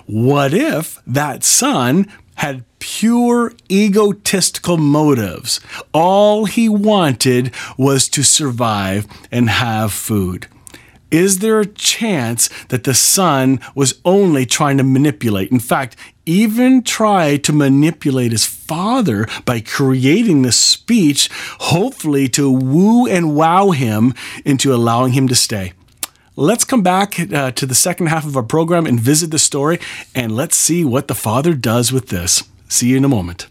What 0.06 0.54
if 0.54 1.00
that 1.04 1.42
son 1.42 2.06
had 2.36 2.64
pure 2.78 3.52
egotistical 3.70 4.76
motives. 4.76 5.60
All 5.92 6.44
he 6.44 6.68
wanted 6.68 7.52
was 7.76 8.08
to 8.10 8.22
survive 8.22 9.06
and 9.30 9.50
have 9.50 9.92
food. 9.92 10.46
Is 11.10 11.38
there 11.38 11.60
a 11.60 11.66
chance 11.66 12.48
that 12.68 12.84
the 12.84 12.94
son 12.94 13.60
was 13.74 14.00
only 14.04 14.44
trying 14.44 14.76
to 14.78 14.84
manipulate? 14.84 15.52
In 15.52 15.60
fact, 15.60 15.96
even 16.24 16.82
tried 16.82 17.44
to 17.44 17.52
manipulate 17.52 18.32
his 18.32 18.44
father 18.44 19.28
by 19.44 19.60
creating 19.60 20.42
this 20.42 20.58
speech, 20.58 21.28
hopefully 21.58 22.28
to 22.30 22.50
woo 22.50 23.06
and 23.06 23.36
wow 23.36 23.70
him 23.70 24.14
into 24.44 24.74
allowing 24.74 25.12
him 25.12 25.28
to 25.28 25.36
stay. 25.36 25.72
Let's 26.38 26.64
come 26.64 26.82
back 26.82 27.18
uh, 27.18 27.50
to 27.52 27.64
the 27.64 27.74
second 27.74 28.08
half 28.08 28.26
of 28.26 28.36
our 28.36 28.42
program 28.42 28.84
and 28.84 29.00
visit 29.00 29.30
the 29.30 29.38
story, 29.38 29.80
and 30.14 30.36
let's 30.36 30.54
see 30.54 30.84
what 30.84 31.08
the 31.08 31.14
father 31.14 31.54
does 31.54 31.94
with 31.94 32.08
this. 32.08 32.42
See 32.68 32.88
you 32.88 32.98
in 32.98 33.06
a 33.06 33.08
moment. 33.08 33.46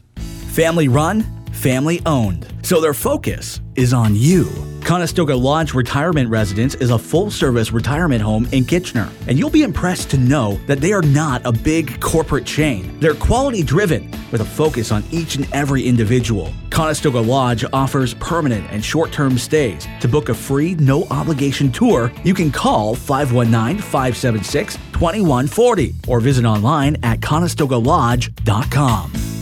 Family 0.52 0.88
run, 0.88 1.26
family 1.66 2.00
owned. 2.06 2.46
So 2.62 2.80
their 2.80 2.94
focus 2.94 3.60
is 3.74 3.92
on 3.92 4.16
you. 4.16 4.48
Conestoga 4.82 5.36
Lodge 5.36 5.74
Retirement 5.74 6.30
Residence 6.30 6.76
is 6.76 6.92
a 6.92 7.00
full 7.00 7.32
service 7.32 7.72
retirement 7.72 8.22
home 8.22 8.48
in 8.52 8.66
Kitchener, 8.66 9.10
and 9.28 9.40
you'll 9.40 9.50
be 9.50 9.64
impressed 9.64 10.12
to 10.12 10.20
know 10.20 10.60
that 10.68 10.80
they 10.80 10.94
are 10.94 11.02
not 11.02 11.44
a 11.44 11.52
big 11.52 12.00
corporate 12.00 12.46
chain. 12.46 13.00
They're 13.00 13.16
quality 13.16 13.64
driven 13.64 14.12
with 14.32 14.42
a 14.42 14.46
focus 14.46 14.92
on 14.92 15.04
each 15.10 15.38
and 15.38 15.52
every 15.54 15.82
individual. 15.82 16.54
Conestoga 16.70 17.20
Lodge 17.20 17.66
offers 17.74 18.14
permanent 18.14 18.68
and 18.70 18.86
short 18.86 19.12
term 19.12 19.36
stays. 19.36 19.88
To 20.02 20.08
book 20.08 20.30
a 20.30 20.36
free, 20.36 20.76
no 20.76 21.06
obligation 21.06 21.72
tour, 21.72 22.12
you 22.24 22.36
can 22.36 22.52
call 22.52 22.94
519 22.94 23.82
576 23.82 24.76
2140 24.76 25.96
or 26.08 26.20
visit 26.20 26.46
online 26.46 26.96
at 27.02 27.22
conestogalodge.com. 27.22 29.35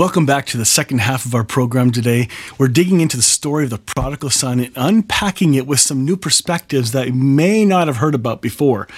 Welcome 0.00 0.24
back 0.24 0.46
to 0.46 0.56
the 0.56 0.64
second 0.64 1.02
half 1.02 1.26
of 1.26 1.34
our 1.34 1.44
program 1.44 1.90
today. 1.90 2.26
We're 2.56 2.68
digging 2.68 3.02
into 3.02 3.18
the 3.18 3.22
story 3.22 3.64
of 3.64 3.70
the 3.70 3.76
prodigal 3.76 4.30
son 4.30 4.58
and 4.58 4.72
unpacking 4.74 5.52
it 5.52 5.66
with 5.66 5.78
some 5.78 6.06
new 6.06 6.16
perspectives 6.16 6.92
that 6.92 7.08
you 7.08 7.12
may 7.12 7.66
not 7.66 7.86
have 7.86 7.98
heard 7.98 8.14
about 8.14 8.40
before. 8.40 8.88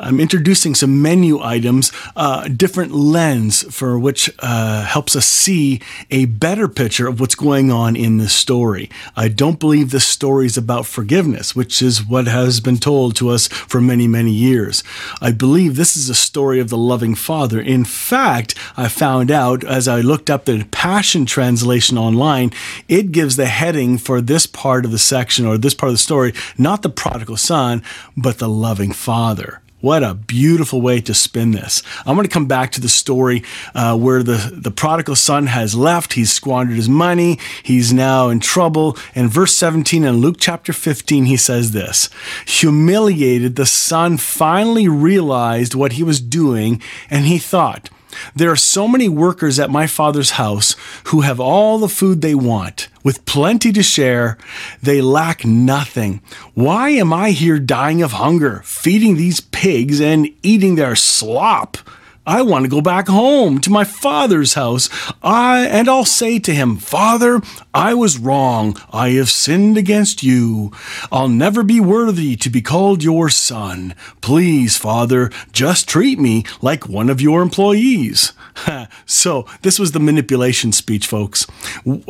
I'm 0.00 0.18
introducing 0.18 0.74
some 0.74 1.00
menu 1.00 1.40
items, 1.40 1.92
uh, 2.16 2.48
different 2.48 2.90
lens 2.90 3.72
for 3.72 4.00
which 4.00 4.34
uh, 4.40 4.82
helps 4.82 5.14
us 5.14 5.26
see 5.26 5.80
a 6.10 6.24
better 6.24 6.66
picture 6.66 7.06
of 7.06 7.20
what's 7.20 7.36
going 7.36 7.70
on 7.70 7.94
in 7.94 8.18
this 8.18 8.34
story. 8.34 8.90
I 9.14 9.28
don't 9.28 9.60
believe 9.60 9.92
this 9.92 10.08
story 10.08 10.46
is 10.46 10.56
about 10.56 10.86
forgiveness, 10.86 11.54
which 11.54 11.80
is 11.80 12.04
what 12.04 12.26
has 12.26 12.58
been 12.58 12.78
told 12.78 13.14
to 13.14 13.28
us 13.28 13.46
for 13.46 13.80
many, 13.80 14.08
many 14.08 14.32
years. 14.32 14.82
I 15.20 15.30
believe 15.30 15.76
this 15.76 15.96
is 15.96 16.10
a 16.10 16.16
story 16.16 16.58
of 16.58 16.68
the 16.68 16.76
loving 16.76 17.14
father. 17.14 17.60
In 17.60 17.84
fact, 17.84 18.56
I 18.76 18.88
found 18.88 19.30
out 19.30 19.62
as 19.62 19.86
I 19.86 20.00
looked 20.00 20.28
up 20.28 20.47
the 20.56 20.64
Passion 20.64 21.26
Translation 21.26 21.98
online, 21.98 22.52
it 22.88 23.12
gives 23.12 23.36
the 23.36 23.46
heading 23.46 23.98
for 23.98 24.20
this 24.20 24.46
part 24.46 24.84
of 24.84 24.90
the 24.90 24.98
section 24.98 25.46
or 25.46 25.58
this 25.58 25.74
part 25.74 25.88
of 25.88 25.94
the 25.94 25.98
story, 25.98 26.32
not 26.56 26.82
the 26.82 26.88
prodigal 26.88 27.36
son, 27.36 27.82
but 28.16 28.38
the 28.38 28.48
loving 28.48 28.92
father. 28.92 29.60
What 29.80 30.02
a 30.02 30.14
beautiful 30.14 30.80
way 30.80 31.00
to 31.02 31.14
spin 31.14 31.52
this. 31.52 31.84
I'm 32.04 32.16
going 32.16 32.26
to 32.26 32.32
come 32.32 32.46
back 32.46 32.72
to 32.72 32.80
the 32.80 32.88
story 32.88 33.44
uh, 33.76 33.96
where 33.96 34.24
the, 34.24 34.50
the 34.52 34.72
prodigal 34.72 35.14
son 35.14 35.46
has 35.46 35.76
left. 35.76 36.14
He's 36.14 36.32
squandered 36.32 36.74
his 36.74 36.88
money. 36.88 37.38
He's 37.62 37.92
now 37.92 38.28
in 38.28 38.40
trouble. 38.40 38.96
And 39.14 39.30
verse 39.30 39.54
17 39.54 40.02
in 40.02 40.16
Luke 40.16 40.38
chapter 40.40 40.72
15, 40.72 41.26
he 41.26 41.36
says 41.36 41.70
this 41.70 42.10
Humiliated, 42.46 43.54
the 43.54 43.66
son 43.66 44.16
finally 44.16 44.88
realized 44.88 45.76
what 45.76 45.92
he 45.92 46.02
was 46.02 46.20
doing, 46.20 46.82
and 47.08 47.26
he 47.26 47.38
thought, 47.38 47.88
there 48.34 48.50
are 48.50 48.56
so 48.56 48.88
many 48.88 49.08
workers 49.08 49.58
at 49.58 49.70
my 49.70 49.86
father's 49.86 50.32
house 50.32 50.74
who 51.04 51.22
have 51.22 51.40
all 51.40 51.78
the 51.78 51.88
food 51.88 52.20
they 52.20 52.34
want. 52.34 52.88
With 53.04 53.24
plenty 53.26 53.72
to 53.72 53.82
share, 53.82 54.38
they 54.82 55.00
lack 55.00 55.44
nothing. 55.44 56.20
Why 56.54 56.90
am 56.90 57.12
I 57.12 57.30
here 57.30 57.58
dying 57.58 58.02
of 58.02 58.12
hunger, 58.12 58.62
feeding 58.64 59.16
these 59.16 59.40
pigs 59.40 60.00
and 60.00 60.28
eating 60.42 60.74
their 60.74 60.96
slop? 60.96 61.78
I 62.28 62.42
want 62.42 62.66
to 62.66 62.68
go 62.68 62.82
back 62.82 63.08
home 63.08 63.58
to 63.60 63.70
my 63.70 63.84
father's 63.84 64.52
house. 64.52 64.90
I 65.22 65.66
and 65.66 65.88
I'll 65.88 66.04
say 66.04 66.38
to 66.40 66.54
him, 66.54 66.76
Father, 66.76 67.40
I 67.72 67.94
was 67.94 68.18
wrong. 68.18 68.76
I 68.92 69.12
have 69.12 69.30
sinned 69.30 69.78
against 69.78 70.22
you. 70.22 70.70
I'll 71.10 71.30
never 71.30 71.62
be 71.62 71.80
worthy 71.80 72.36
to 72.36 72.50
be 72.50 72.60
called 72.60 73.02
your 73.02 73.30
son. 73.30 73.94
Please, 74.20 74.76
Father, 74.76 75.30
just 75.52 75.88
treat 75.88 76.18
me 76.18 76.44
like 76.60 76.86
one 76.86 77.08
of 77.08 77.22
your 77.22 77.40
employees. 77.40 78.34
so, 79.06 79.46
this 79.62 79.78
was 79.78 79.92
the 79.92 79.98
manipulation 79.98 80.70
speech, 80.70 81.06
folks. 81.06 81.46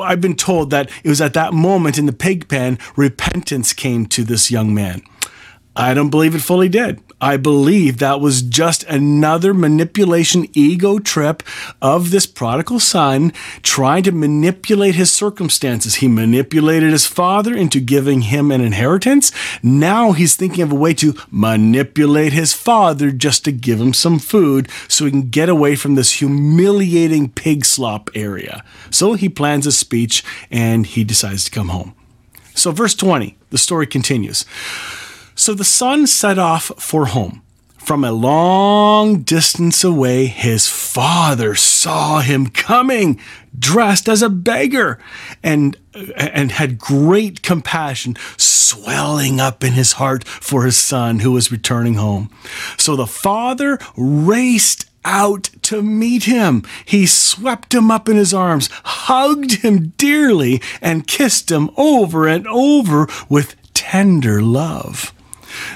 I've 0.01 0.21
been 0.21 0.35
told 0.35 0.71
that 0.71 0.91
it 1.05 1.09
was 1.09 1.21
at 1.21 1.35
that 1.35 1.55
moment 1.55 1.97
in 1.97 2.07
the 2.07 2.13
pig 2.13 2.49
pen 2.49 2.81
repentance 2.97 3.73
came 3.73 4.05
to 4.07 4.25
this 4.25 4.51
young 4.51 4.75
man. 4.75 5.01
I 5.77 5.95
don't 5.95 6.11
believe 6.11 6.35
it 6.35 6.43
fully 6.43 6.69
did. 6.69 7.01
I 7.21 7.37
believe 7.37 7.99
that 7.99 8.21
was 8.21 8.43
just 8.43 8.85
another 8.85 9.53
manipulation 9.53 10.47
ego 10.53 10.99
trip 10.99 11.43
of 11.83 12.11
this 12.11 12.27
prodigal 12.27 12.79
son 12.79 13.33
trying 13.63 14.05
to 14.05 14.13
manipulate 14.13 14.95
his 14.95 15.13
circumstances. 15.13 15.97
He 15.97 16.09
manipulated 16.09 16.93
his 16.93 17.07
father 17.07 17.57
into 17.57 17.81
giving 17.81 18.23
him 18.23 18.53
an 18.53 18.61
inheritance. 18.61 19.33
Now 19.63 20.13
he's 20.13 20.37
thinking 20.37 20.63
of 20.63 20.71
a 20.71 20.77
way 20.77 20.95
to 20.95 21.15
manipulate 21.31 22.33
his 22.33 22.53
father 22.53 23.11
just 23.11 23.45
to 23.47 23.53
give 23.53 23.81
him 23.81 23.93
some 23.93 24.21
food 24.21 24.69
so 24.87 25.05
he 25.05 25.11
can 25.11 25.29
get 25.29 25.49
away 25.49 25.75
from 25.75 25.97
this 25.97 26.13
humiliating 26.13 27.31
pig 27.31 27.65
slop 27.65 28.11
area. 28.15 28.65
So 28.91 29.15
he 29.15 29.29
plans 29.29 29.67
a 29.67 29.73
speech 29.73 30.23
and 30.51 30.87
he 30.87 31.03
decides 31.03 31.45
to 31.45 31.51
come 31.51 31.69
home. 31.69 31.95
So, 32.55 32.73
verse 32.73 32.95
20, 32.97 33.37
the 33.51 33.59
story 33.59 33.87
continues. 33.87 34.45
So 35.39 35.55
the 35.55 35.65
son 35.65 36.09
set 36.09 36.37
off 36.37 36.73
for 36.79 37.07
home. 37.07 37.43
From 37.77 38.03
a 38.03 38.11
long 38.11 39.21
distance 39.21 39.85
away, 39.85 40.27
his 40.27 40.69
father 40.69 41.55
saw 41.55 42.19
him 42.21 42.49
coming, 42.49 43.21
dressed 43.57 44.09
as 44.09 44.21
a 44.21 44.29
beggar, 44.29 44.99
and, 45.41 45.77
and 46.17 46.51
had 46.51 46.77
great 46.77 47.43
compassion 47.43 48.17
swelling 48.37 49.39
up 49.39 49.63
in 49.63 49.75
his 49.75 49.93
heart 49.93 50.27
for 50.27 50.65
his 50.65 50.77
son 50.77 51.21
who 51.21 51.31
was 51.31 51.53
returning 51.53 51.95
home. 51.95 52.31
So 52.77 52.97
the 52.97 53.07
father 53.07 53.79
raced 53.97 54.91
out 55.05 55.51
to 55.63 55.83
meet 55.83 56.25
him. 56.25 56.65
He 56.85 57.07
swept 57.07 57.73
him 57.73 57.93
up 57.93 58.09
in 58.09 58.17
his 58.17 58.35
arms, 58.35 58.69
hugged 58.85 59.63
him 59.63 59.95
dearly, 59.97 60.61
and 60.83 61.07
kissed 61.07 61.49
him 61.49 61.71
over 61.77 62.27
and 62.27 62.47
over 62.49 63.07
with 63.29 63.55
tender 63.73 64.43
love. 64.43 65.15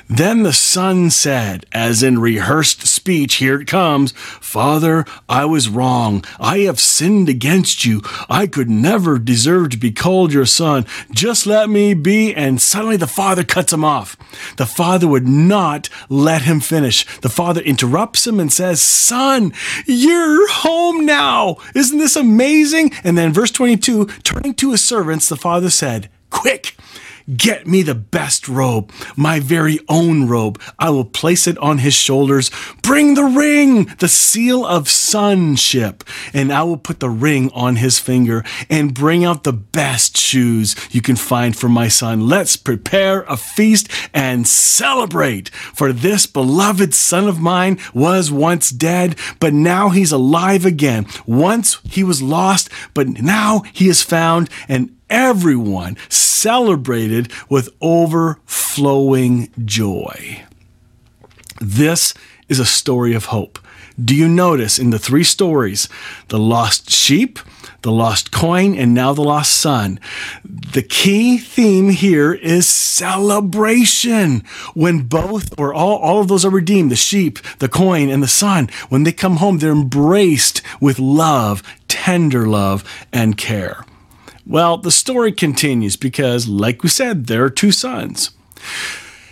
Then 0.09 0.43
the 0.43 0.53
son 0.53 1.11
said, 1.11 1.67
as 1.73 2.03
in 2.03 2.19
rehearsed 2.19 2.87
speech, 2.87 3.37
Here 3.37 3.61
it 3.61 3.67
comes 3.67 4.13
Father, 4.13 5.05
I 5.29 5.45
was 5.45 5.69
wrong. 5.69 6.25
I 6.39 6.59
have 6.61 6.81
sinned 6.81 7.29
against 7.29 7.85
you. 7.85 8.03
I 8.29 8.47
could 8.47 8.69
never 8.69 9.19
deserve 9.19 9.71
to 9.71 9.77
be 9.77 9.93
called 9.93 10.33
your 10.33 10.47
son. 10.47 10.87
Just 11.11 11.47
let 11.47 11.71
me 11.71 11.95
be. 11.95 12.35
And 12.35 12.61
suddenly 12.61 12.97
the 12.97 13.07
father 13.07 13.45
cuts 13.45 13.73
him 13.73 13.85
off. 13.85 14.17
The 14.57 14.67
father 14.67 15.09
would 15.09 15.27
not 15.27 15.89
let 16.09 16.43
him 16.43 16.61
finish. 16.61 17.05
The 17.21 17.29
father 17.29 17.61
interrupts 17.61 18.27
him 18.27 18.39
and 18.41 18.53
says, 18.53 18.81
Son, 18.83 19.53
you're 19.87 20.51
home 20.51 21.07
now. 21.07 21.57
Isn't 21.75 21.99
this 21.99 22.17
amazing? 22.17 22.93
And 23.05 23.17
then, 23.17 23.33
verse 23.33 23.51
22, 23.51 24.07
turning 24.23 24.55
to 24.55 24.73
his 24.73 24.83
servants, 24.85 25.29
the 25.29 25.37
father 25.37 25.71
said, 25.71 26.09
Quick! 26.31 26.77
Get 27.37 27.67
me 27.67 27.83
the 27.83 27.95
best 27.95 28.49
robe, 28.49 28.93
my 29.17 29.41
very 29.41 29.79
own 29.89 30.29
robe. 30.29 30.61
I 30.79 30.91
will 30.91 31.05
place 31.05 31.47
it 31.47 31.59
on 31.59 31.79
his 31.79 31.95
shoulders. 31.95 32.51
Bring 32.83 33.15
the 33.15 33.25
ring, 33.25 33.85
the 33.99 34.09
seal 34.09 34.65
of 34.65 34.89
sonship, 34.89 36.05
and 36.33 36.53
I 36.53 36.63
will 36.65 36.77
put 36.77 37.01
the 37.01 37.11
ring 37.11 37.51
on 37.55 37.77
his 37.77 37.99
finger 37.99 38.45
and 38.69 38.95
bring 38.95 39.25
out 39.25 39.45
the 39.45 39.53
best 39.53 40.17
shoes 40.17 40.75
you 40.91 41.01
can 41.01 41.17
find 41.17 41.57
for 41.57 41.69
my 41.69 41.89
son. 41.89 42.27
Let's 42.29 42.57
prepare 42.57 43.23
a 43.23 43.37
feast 43.37 43.89
and 44.13 44.47
celebrate. 44.47 45.49
For 45.49 45.93
this 45.93 46.27
beloved 46.27 46.95
son 46.95 47.29
of 47.29 47.41
mine 47.41 47.79
was 47.95 48.33
once 48.33 48.71
dead, 48.71 49.17
but 49.39 49.53
now 49.53 49.91
he's 49.91 50.13
alive 50.13 50.65
again. 50.65 51.07
Once 51.27 51.79
he 51.85 52.03
was 52.03 52.23
lost, 52.23 52.69
but 52.95 53.09
now 53.09 53.63
he 53.73 53.89
is 53.89 54.03
found 54.03 54.51
and 54.69 54.97
everyone 55.13 55.97
celebrated 56.09 57.31
with 57.49 57.69
overflowing 57.81 59.51
joy. 59.65 60.43
This 61.61 62.15
is 62.49 62.59
a 62.59 62.65
story 62.65 63.15
of 63.15 63.27
hope. 63.27 63.59
Do 64.03 64.17
you 64.17 64.27
notice 64.27 64.79
in 64.79 64.89
the 64.89 64.99
three 64.99 65.23
stories, 65.23 65.87
the 66.29 66.39
lost 66.39 66.91
sheep, 66.91 67.39
the 67.83 67.93
lost 67.93 68.33
coin, 68.33 68.75
and 68.75 68.95
now 68.95 69.13
the 69.13 69.23
lost 69.23 69.53
son? 69.53 70.01
The 70.45 70.83
key 70.83 71.37
theme 71.37 71.91
here 71.91 72.33
is 72.33 72.67
celebration. 72.67 74.45
When 74.73 75.03
both 75.03 75.59
or 75.59 75.75
all, 75.75 75.99
all 75.99 76.21
of 76.23 76.29
those 76.29 76.45
are 76.47 76.51
redeemed, 76.51 76.91
the 76.91 76.97
sheep, 76.97 77.39
the 77.59 77.69
coin, 77.69 78.09
and 78.09 78.23
the 78.23 78.29
son, 78.29 78.71
when 78.89 79.05
they 79.05 79.13
come 79.13 79.37
home, 79.37 79.59
they're 79.59 79.73
embraced 79.73 80.63
with 80.81 80.99
love, 80.99 81.63
tender 81.87 82.47
love, 82.47 82.83
and 83.13 83.37
care. 83.37 83.85
Well, 84.47 84.77
the 84.77 84.91
story 84.91 85.33
continues 85.33 85.97
because, 85.97 86.49
like 86.49 86.83
we 86.83 86.89
said, 86.89 87.27
there 87.27 87.45
are 87.45 87.51
two 87.51 87.71
sons. 87.71 88.31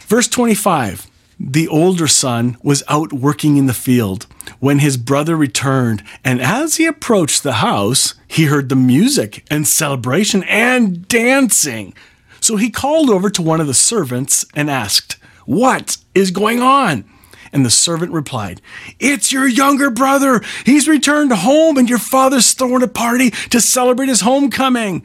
Verse 0.06 0.28
25 0.28 1.10
The 1.38 1.66
older 1.66 2.06
son 2.06 2.56
was 2.62 2.84
out 2.88 3.12
working 3.12 3.56
in 3.56 3.66
the 3.66 3.74
field 3.74 4.26
when 4.60 4.78
his 4.78 4.96
brother 4.96 5.36
returned, 5.36 6.04
and 6.24 6.40
as 6.40 6.76
he 6.76 6.86
approached 6.86 7.42
the 7.42 7.54
house, 7.54 8.14
he 8.28 8.44
heard 8.44 8.68
the 8.68 8.76
music 8.76 9.44
and 9.50 9.66
celebration 9.66 10.44
and 10.44 11.08
dancing. 11.08 11.94
So 12.40 12.56
he 12.56 12.70
called 12.70 13.10
over 13.10 13.30
to 13.30 13.42
one 13.42 13.60
of 13.60 13.66
the 13.66 13.74
servants 13.74 14.44
and 14.54 14.70
asked, 14.70 15.16
What 15.44 15.96
is 16.14 16.30
going 16.30 16.60
on? 16.60 17.04
And 17.52 17.64
the 17.64 17.70
servant 17.70 18.12
replied, 18.12 18.60
It's 18.98 19.32
your 19.32 19.46
younger 19.46 19.90
brother. 19.90 20.40
He's 20.64 20.88
returned 20.88 21.32
home, 21.32 21.76
and 21.76 21.88
your 21.88 21.98
father's 21.98 22.52
throwing 22.52 22.82
a 22.82 22.88
party 22.88 23.30
to 23.50 23.60
celebrate 23.60 24.08
his 24.08 24.20
homecoming. 24.20 25.04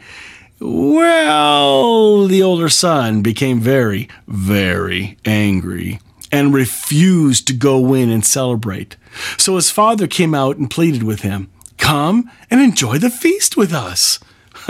Well, 0.59 2.27
the 2.27 2.41
older 2.41 2.69
son 2.69 3.21
became 3.21 3.59
very, 3.59 4.07
very 4.27 5.17
angry 5.25 5.99
and 6.31 6.53
refused 6.53 7.47
to 7.47 7.53
go 7.53 7.93
in 7.93 8.09
and 8.09 8.25
celebrate. 8.25 8.95
So 9.37 9.55
his 9.55 9.71
father 9.71 10.07
came 10.07 10.33
out 10.33 10.57
and 10.57 10.69
pleaded 10.69 11.03
with 11.03 11.21
him, 11.21 11.49
Come 11.77 12.31
and 12.49 12.61
enjoy 12.61 12.97
the 12.97 13.09
feast 13.09 13.57
with 13.57 13.73
us. 13.73 14.19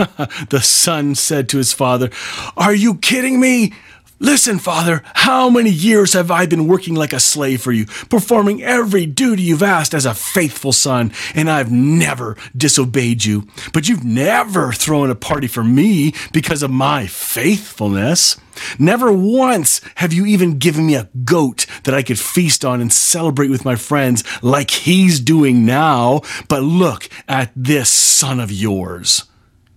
the 0.50 0.60
son 0.62 1.14
said 1.14 1.48
to 1.48 1.58
his 1.58 1.72
father, 1.72 2.10
Are 2.56 2.74
you 2.74 2.96
kidding 2.96 3.40
me? 3.40 3.72
Listen, 4.18 4.58
Father, 4.58 5.02
how 5.12 5.50
many 5.50 5.68
years 5.68 6.14
have 6.14 6.30
I 6.30 6.46
been 6.46 6.66
working 6.66 6.94
like 6.94 7.12
a 7.12 7.20
slave 7.20 7.60
for 7.60 7.70
you, 7.70 7.84
performing 8.08 8.62
every 8.62 9.04
duty 9.04 9.42
you've 9.42 9.62
asked 9.62 9.92
as 9.92 10.06
a 10.06 10.14
faithful 10.14 10.72
son, 10.72 11.12
and 11.34 11.50
I've 11.50 11.70
never 11.70 12.34
disobeyed 12.56 13.26
you. 13.26 13.46
But 13.74 13.90
you've 13.90 14.04
never 14.04 14.72
thrown 14.72 15.10
a 15.10 15.14
party 15.14 15.48
for 15.48 15.62
me 15.62 16.14
because 16.32 16.62
of 16.62 16.70
my 16.70 17.06
faithfulness. 17.06 18.36
Never 18.78 19.12
once 19.12 19.82
have 19.96 20.14
you 20.14 20.24
even 20.24 20.58
given 20.58 20.86
me 20.86 20.94
a 20.94 21.10
goat 21.26 21.66
that 21.84 21.94
I 21.94 22.02
could 22.02 22.18
feast 22.18 22.64
on 22.64 22.80
and 22.80 22.90
celebrate 22.90 23.50
with 23.50 23.66
my 23.66 23.76
friends 23.76 24.24
like 24.42 24.70
he's 24.70 25.20
doing 25.20 25.66
now. 25.66 26.22
But 26.48 26.62
look 26.62 27.10
at 27.28 27.52
this 27.54 27.90
son 27.90 28.40
of 28.40 28.50
yours. 28.50 29.24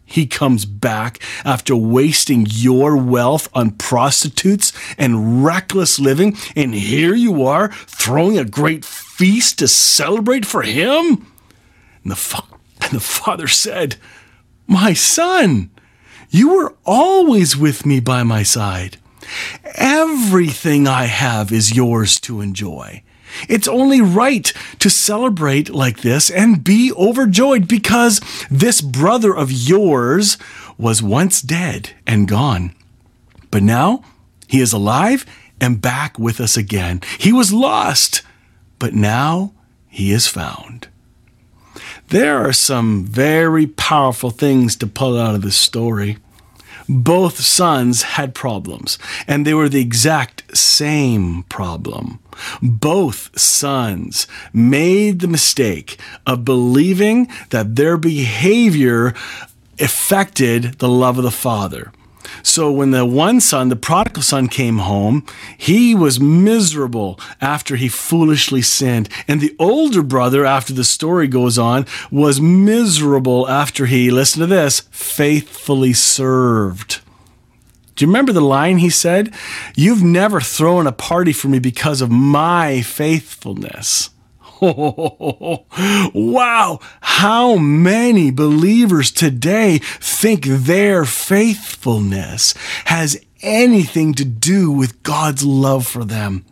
He 0.10 0.26
comes 0.26 0.66
back 0.66 1.20
after 1.46 1.76
wasting 1.76 2.48
your 2.50 2.98
wealth 2.98 3.48
on 3.54 3.72
prostitutes 3.72 4.74
and 4.98 5.46
reckless 5.46 6.00
living, 6.00 6.36
and 6.56 6.74
here 6.74 7.14
you 7.14 7.46
are 7.46 7.72
throwing 7.72 8.38
a 8.38 8.44
great 8.44 8.84
feast 8.84 9.60
to 9.60 9.68
celebrate 9.68 10.46
for 10.46 10.64
him? 10.64 11.28
And 12.04 12.12
the, 12.12 12.16
fa- 12.16 12.44
and 12.82 12.92
the 12.92 13.00
father 13.00 13.48
said, 13.48 13.98
My 14.66 14.94
son, 14.94 15.70
you 16.30 16.56
were 16.56 16.76
always 16.86 17.56
with 17.56 17.86
me 17.86 18.00
by 18.00 18.24
my 18.24 18.42
side. 18.42 18.98
Everything 19.76 20.88
I 20.88 21.04
have 21.04 21.52
is 21.52 21.76
yours 21.76 22.20
to 22.22 22.42
enjoy. 22.42 23.04
It's 23.48 23.68
only 23.68 24.02
right 24.02 24.52
to 24.80 24.90
celebrate 24.90 25.70
like 25.70 26.02
this 26.02 26.30
and 26.30 26.64
be 26.64 26.92
overjoyed 26.94 27.68
because 27.68 28.22
this 28.50 28.82
brother 28.82 29.36
of 29.36 29.52
yours 29.52 30.38
was 30.78 31.04
once 31.04 31.42
dead 31.42 31.92
and 32.08 32.28
gone. 32.28 32.74
But 33.52 33.64
now 33.64 34.04
he 34.48 34.60
is 34.62 34.74
alive 34.74 35.26
and 35.62 35.82
back 35.82 36.18
with 36.18 36.40
us 36.40 36.56
again. 36.58 37.02
He 37.18 37.34
was 37.34 37.52
lost, 37.54 38.22
but 38.78 38.94
now 38.94 39.54
he 39.88 40.12
is 40.12 40.28
found. 40.28 40.88
There 42.08 42.38
are 42.40 42.54
some 42.54 43.06
very 43.06 43.68
powerful 43.68 44.32
things 44.32 44.76
to 44.78 44.88
pull 44.88 45.20
out 45.20 45.36
of 45.36 45.42
this 45.42 45.56
story 45.56 46.18
both 46.90 47.40
sons 47.40 48.02
had 48.02 48.34
problems, 48.34 48.98
and 49.28 49.46
they 49.46 49.54
were 49.54 49.70
the 49.70 49.80
exact 49.82 50.58
same 50.58 51.44
problem. 51.44 52.20
Both 52.62 53.38
sons 53.40 54.28
made 54.52 55.20
the 55.20 55.28
mistake 55.28 56.00
of 56.26 56.44
believing 56.44 57.28
that 57.52 57.76
their 57.76 57.96
behavior 57.96 59.14
affected 59.80 60.80
the 60.80 60.90
love 60.90 61.18
of 61.18 61.24
the 61.24 61.32
father. 61.32 61.92
So 62.44 62.72
when 62.72 62.92
the 62.92 63.06
one 63.06 63.42
son, 63.42 63.70
the 63.70 63.76
prodigal 63.76 64.24
son, 64.24 64.48
came 64.48 64.80
home, 64.80 65.26
he 65.58 65.96
was 65.96 66.20
miserable 66.20 67.20
after 67.42 67.76
he 67.76 67.88
foolishly 67.88 68.62
sinned. 68.62 69.10
And 69.28 69.42
the 69.42 69.56
older 69.60 70.04
brother, 70.04 70.46
after 70.46 70.74
the 70.74 70.84
story 70.84 71.28
goes 71.28 71.58
on, 71.58 71.86
was 72.12 72.42
miserable 72.42 73.48
after 73.48 73.86
he, 73.86 74.12
listen 74.12 74.42
to 74.42 74.48
this, 74.48 74.82
faithfully 74.92 75.94
served. 75.94 77.02
Do 77.96 78.06
you 78.06 78.08
remember 78.08 78.32
the 78.32 78.42
line 78.42 78.78
he 78.78 78.90
said? 78.90 79.34
You've 79.76 80.02
never 80.02 80.40
thrown 80.40 80.88
a 80.88 80.94
party 80.94 81.34
for 81.34 81.50
me 81.50 81.60
because 81.60 82.02
of 82.02 82.10
my 82.10 82.82
faithfulness. 82.82 84.10
wow, 86.14 86.80
how 87.02 87.56
many 87.56 88.32
believers 88.32 89.12
today 89.12 89.78
think 89.78 90.44
their 90.46 91.06
faithfulness 91.06 92.54
has 92.86 93.24
anything 93.42 94.14
to 94.16 94.26
do 94.26 94.70
with 94.72 95.02
God's 95.04 95.46
love 95.46 95.88
for 95.88 96.04
them? 96.04 96.46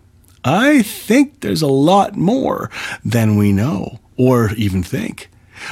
I 0.45 0.81
think 0.83 1.41
there's 1.41 1.61
a 1.61 1.67
lot 1.67 2.15
more 2.15 2.71
than 3.03 3.35
we 3.35 3.51
know 3.51 3.99
or 4.15 4.51
even 4.53 4.83
think. 4.83 5.29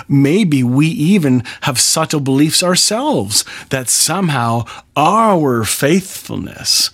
Maybe 0.10 0.64
we 0.64 0.88
even 0.88 1.44
have 1.62 1.80
subtle 1.80 2.20
beliefs 2.20 2.62
ourselves 2.62 3.46
that 3.70 3.88
somehow 3.88 4.66
our 4.98 5.64
faithfulness 5.64 6.92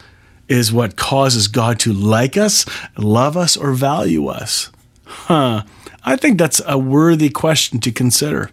is 0.47 0.71
what 0.71 0.97
causes 0.97 1.47
God 1.47 1.80
to 1.80 1.93
like 1.93 2.38
us, 2.38 2.65
love 2.97 3.38
us, 3.38 3.56
or 3.58 3.73
value 3.73 4.27
us. 4.27 4.69
Huh. 5.12 5.63
I 6.04 6.15
think 6.15 6.38
that's 6.38 6.62
a 6.65 6.78
worthy 6.78 7.30
question 7.30 7.80
to 7.82 7.91
consider. 7.91 8.50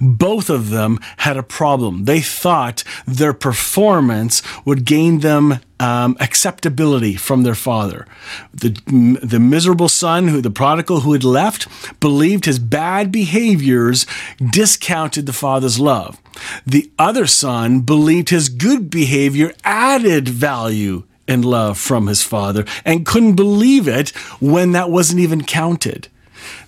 Both 0.00 0.48
of 0.48 0.70
them 0.70 0.98
had 1.18 1.36
a 1.36 1.42
problem. 1.42 2.04
They 2.04 2.20
thought 2.20 2.84
their 3.06 3.34
performance 3.34 4.42
would 4.64 4.86
gain 4.86 5.20
them 5.20 5.60
um, 5.78 6.16
acceptability 6.20 7.16
from 7.16 7.42
their 7.42 7.54
father. 7.54 8.06
The, 8.54 8.70
the 9.22 9.38
miserable 9.38 9.88
son, 9.90 10.28
who 10.28 10.40
the 10.40 10.50
prodigal 10.50 11.00
who 11.00 11.12
had 11.12 11.24
left, 11.24 11.68
believed 12.00 12.46
his 12.46 12.58
bad 12.58 13.12
behaviors 13.12 14.06
discounted 14.50 15.26
the 15.26 15.32
father's 15.32 15.78
love. 15.78 16.18
The 16.66 16.90
other 16.98 17.26
son 17.26 17.80
believed 17.80 18.30
his 18.30 18.48
good 18.48 18.88
behavior 18.88 19.52
added 19.64 20.28
value 20.28 21.04
and 21.28 21.44
love 21.44 21.78
from 21.78 22.06
his 22.06 22.22
father 22.22 22.64
and 22.84 23.06
couldn't 23.06 23.36
believe 23.36 23.86
it 23.86 24.08
when 24.40 24.72
that 24.72 24.90
wasn't 24.90 25.20
even 25.20 25.44
counted. 25.44 26.08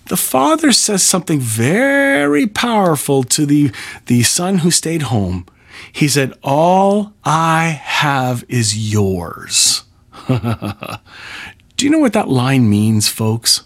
The 0.07 0.17
father 0.17 0.71
says 0.71 1.03
something 1.03 1.39
very 1.39 2.47
powerful 2.47 3.23
to 3.23 3.45
the, 3.45 3.71
the 4.05 4.23
son 4.23 4.59
who 4.59 4.71
stayed 4.71 5.03
home. 5.03 5.45
He 5.91 6.07
said, 6.07 6.33
All 6.43 7.13
I 7.23 7.79
have 7.81 8.43
is 8.47 8.91
yours. 8.93 9.83
Do 10.27 11.85
you 11.85 11.89
know 11.89 11.99
what 11.99 12.13
that 12.13 12.29
line 12.29 12.69
means, 12.69 13.07
folks? 13.07 13.63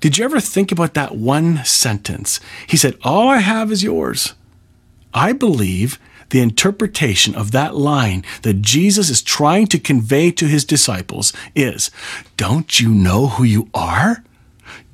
Did 0.00 0.16
you 0.16 0.24
ever 0.24 0.40
think 0.40 0.72
about 0.72 0.94
that 0.94 1.16
one 1.16 1.64
sentence? 1.64 2.40
He 2.66 2.76
said, 2.76 2.96
All 3.02 3.28
I 3.28 3.38
have 3.38 3.70
is 3.70 3.82
yours. 3.82 4.34
I 5.12 5.32
believe 5.32 5.98
the 6.30 6.40
interpretation 6.40 7.34
of 7.34 7.52
that 7.52 7.74
line 7.74 8.24
that 8.42 8.62
Jesus 8.62 9.10
is 9.10 9.22
trying 9.22 9.66
to 9.68 9.78
convey 9.78 10.30
to 10.32 10.46
his 10.46 10.64
disciples 10.64 11.32
is 11.54 11.90
Don't 12.36 12.80
you 12.80 12.90
know 12.90 13.28
who 13.28 13.44
you 13.44 13.68
are? 13.74 14.24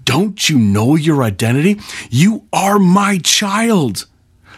Don't 0.05 0.49
you 0.49 0.59
know 0.59 0.97
your 0.97 1.23
identity? 1.23 1.81
You 2.11 2.47
are 2.53 2.79
my 2.79 3.19
child. 3.19 4.07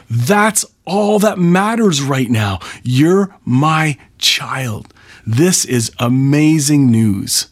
That's 0.09 0.65
all 0.85 1.19
that 1.21 1.39
matters 1.39 2.03
right 2.03 2.31
now. 2.31 2.59
You're 2.83 3.35
my 3.45 3.99
child. 4.19 4.93
This 5.27 5.65
is 5.65 5.93
amazing 5.99 6.91
news. 6.91 7.49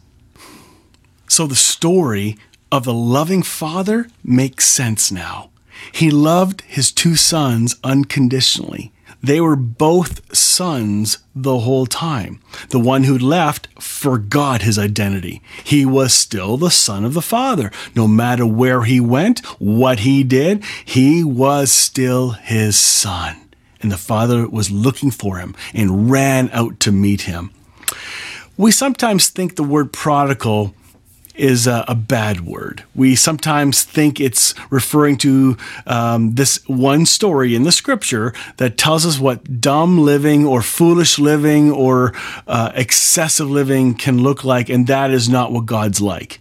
So, 1.29 1.47
the 1.47 1.55
story 1.55 2.37
of 2.73 2.85
the 2.85 2.95
loving 2.95 3.43
father 3.43 4.09
makes 4.25 4.67
sense 4.67 5.13
now. 5.13 5.51
He 5.93 6.11
loved 6.11 6.63
his 6.63 6.93
two 6.93 7.17
sons 7.17 7.77
unconditionally. 7.83 8.93
They 9.23 9.41
were 9.41 9.57
both 9.57 10.35
sons 10.35 11.19
the 11.35 11.59
whole 11.59 11.87
time. 11.87 12.41
The 12.71 12.79
one 12.79 13.05
who 13.05 13.19
left 13.19 13.69
forgot 13.81 14.63
his 14.63 14.79
identity. 14.79 15.43
He 15.63 15.85
was 15.85 16.15
still 16.15 16.57
the 16.57 16.71
son 16.71 17.05
of 17.05 17.15
the 17.15 17.23
father. 17.23 17.71
No 17.95 18.09
matter 18.09 18.47
where 18.47 18.83
he 18.83 19.01
went, 19.01 19.41
what 19.59 20.01
he 20.01 20.23
did, 20.23 20.65
he 20.85 21.23
was 21.23 21.71
still 21.71 22.31
his 22.31 22.79
son. 22.79 23.37
And 23.83 23.93
the 23.93 23.99
father 23.99 24.49
was 24.49 24.71
looking 24.71 25.11
for 25.11 25.39
him 25.39 25.55
and 25.75 26.11
ran 26.11 26.51
out 26.53 26.81
to 26.81 26.93
meet 26.93 27.23
him. 27.23 27.51
We 28.57 28.73
sometimes 28.73 29.29
think 29.29 29.57
the 29.57 29.63
word 29.63 29.93
prodigal 29.93 30.75
is 31.35 31.67
a, 31.67 31.85
a, 31.89 31.95
bad 31.95 32.41
word. 32.41 32.85
We 32.95 33.15
sometimes 33.15 33.85
think 33.85 34.21
it's 34.21 34.55
referring 34.71 35.17
to 35.19 35.57
um, 35.87 36.35
this 36.35 36.63
one 36.67 37.07
story 37.07 37.55
in 37.55 37.63
the 37.63 37.73
scripture 37.73 38.35
that 38.57 38.77
tells 38.77 39.07
us 39.07 39.19
what 39.19 39.61
dumb 39.61 39.99
living 39.99 40.47
or 40.47 40.63
foolish 40.63 41.19
living 41.19 41.71
or 41.71 42.13
uh, 42.47 42.73
excessive 42.75 43.51
living 43.51 43.95
can 43.95 44.23
look 44.23 44.45
like, 44.45 44.69
and 44.69 44.87
that 44.87 45.11
is 45.11 45.29
not 45.29 45.53
what 45.53 45.67
God's 45.67 46.01
like. 46.01 46.41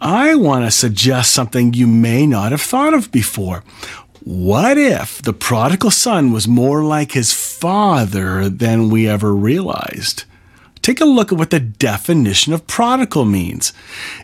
I 0.00 0.34
want 0.34 0.64
to 0.64 0.70
suggest 0.70 1.32
something 1.32 1.72
you 1.72 1.86
may 1.86 2.26
not 2.26 2.52
have 2.52 2.60
thought 2.60 2.94
of 2.94 3.10
before. 3.10 3.64
What 4.26 4.76
if 4.76 5.22
the 5.22 5.32
prodigal 5.32 5.92
son 5.92 6.32
was 6.32 6.48
more 6.48 6.82
like 6.82 7.12
his 7.12 7.32
father 7.32 8.48
than 8.48 8.90
we 8.90 9.08
ever 9.08 9.32
realized? 9.32 10.24
Take 10.86 11.00
a 11.00 11.04
look 11.04 11.32
at 11.32 11.38
what 11.38 11.50
the 11.50 11.58
definition 11.58 12.52
of 12.52 12.64
prodigal 12.68 13.24
means. 13.24 13.72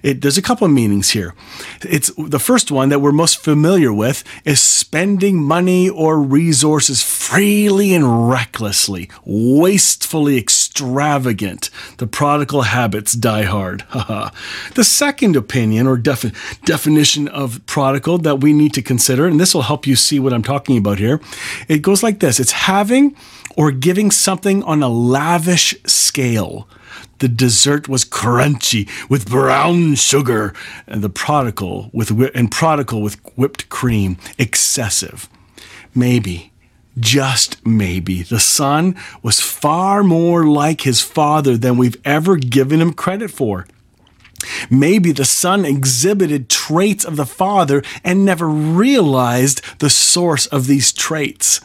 It, 0.04 0.20
there's 0.22 0.38
a 0.38 0.42
couple 0.42 0.64
of 0.64 0.72
meanings 0.72 1.10
here. 1.10 1.34
It's 1.80 2.12
the 2.16 2.38
first 2.38 2.70
one 2.70 2.88
that 2.90 3.00
we're 3.00 3.10
most 3.10 3.38
familiar 3.38 3.92
with 3.92 4.22
is 4.44 4.60
spending 4.60 5.42
money 5.42 5.88
or 5.88 6.20
resources 6.20 7.02
freely 7.02 7.92
and 7.92 8.30
recklessly, 8.30 9.10
wastefully 9.24 10.38
extravagant. 10.38 11.68
The 11.98 12.06
prodigal 12.06 12.62
habits 12.62 13.14
die 13.14 13.42
hard. 13.42 13.84
the 14.74 14.84
second 14.84 15.34
opinion 15.34 15.88
or 15.88 15.96
defi- 15.96 16.32
definition 16.64 17.26
of 17.26 17.66
prodigal 17.66 18.18
that 18.18 18.40
we 18.40 18.52
need 18.52 18.72
to 18.74 18.82
consider, 18.82 19.26
and 19.26 19.40
this 19.40 19.52
will 19.52 19.62
help 19.62 19.84
you 19.84 19.96
see 19.96 20.20
what 20.20 20.32
I'm 20.32 20.44
talking 20.44 20.78
about 20.78 20.98
here, 20.98 21.20
it 21.66 21.82
goes 21.82 22.04
like 22.04 22.20
this 22.20 22.38
it's 22.38 22.52
having 22.52 23.16
or 23.56 23.70
giving 23.70 24.10
something 24.10 24.62
on 24.64 24.82
a 24.82 24.88
lavish 24.88 25.74
scale. 25.86 26.68
The 27.18 27.28
dessert 27.28 27.88
was 27.88 28.04
crunchy 28.04 28.88
with 29.08 29.28
brown 29.28 29.94
sugar, 29.94 30.54
and 30.86 31.02
the 31.02 31.08
prodigal 31.08 31.90
with 31.92 32.10
and 32.34 32.50
prodigal 32.50 33.00
with 33.00 33.20
whipped 33.36 33.68
cream, 33.68 34.16
excessive. 34.38 35.28
Maybe, 35.94 36.52
just 36.98 37.64
maybe, 37.64 38.22
the 38.22 38.40
son 38.40 38.96
was 39.22 39.40
far 39.40 40.02
more 40.02 40.46
like 40.46 40.82
his 40.82 41.00
father 41.00 41.56
than 41.56 41.76
we've 41.76 42.00
ever 42.04 42.36
given 42.36 42.80
him 42.80 42.92
credit 42.92 43.30
for. 43.30 43.66
Maybe 44.68 45.12
the 45.12 45.24
son 45.24 45.64
exhibited 45.64 46.48
traits 46.48 47.04
of 47.04 47.16
the 47.16 47.26
father 47.26 47.82
and 48.02 48.24
never 48.24 48.48
realized 48.48 49.62
the 49.78 49.90
source 49.90 50.46
of 50.46 50.66
these 50.66 50.92
traits 50.92 51.60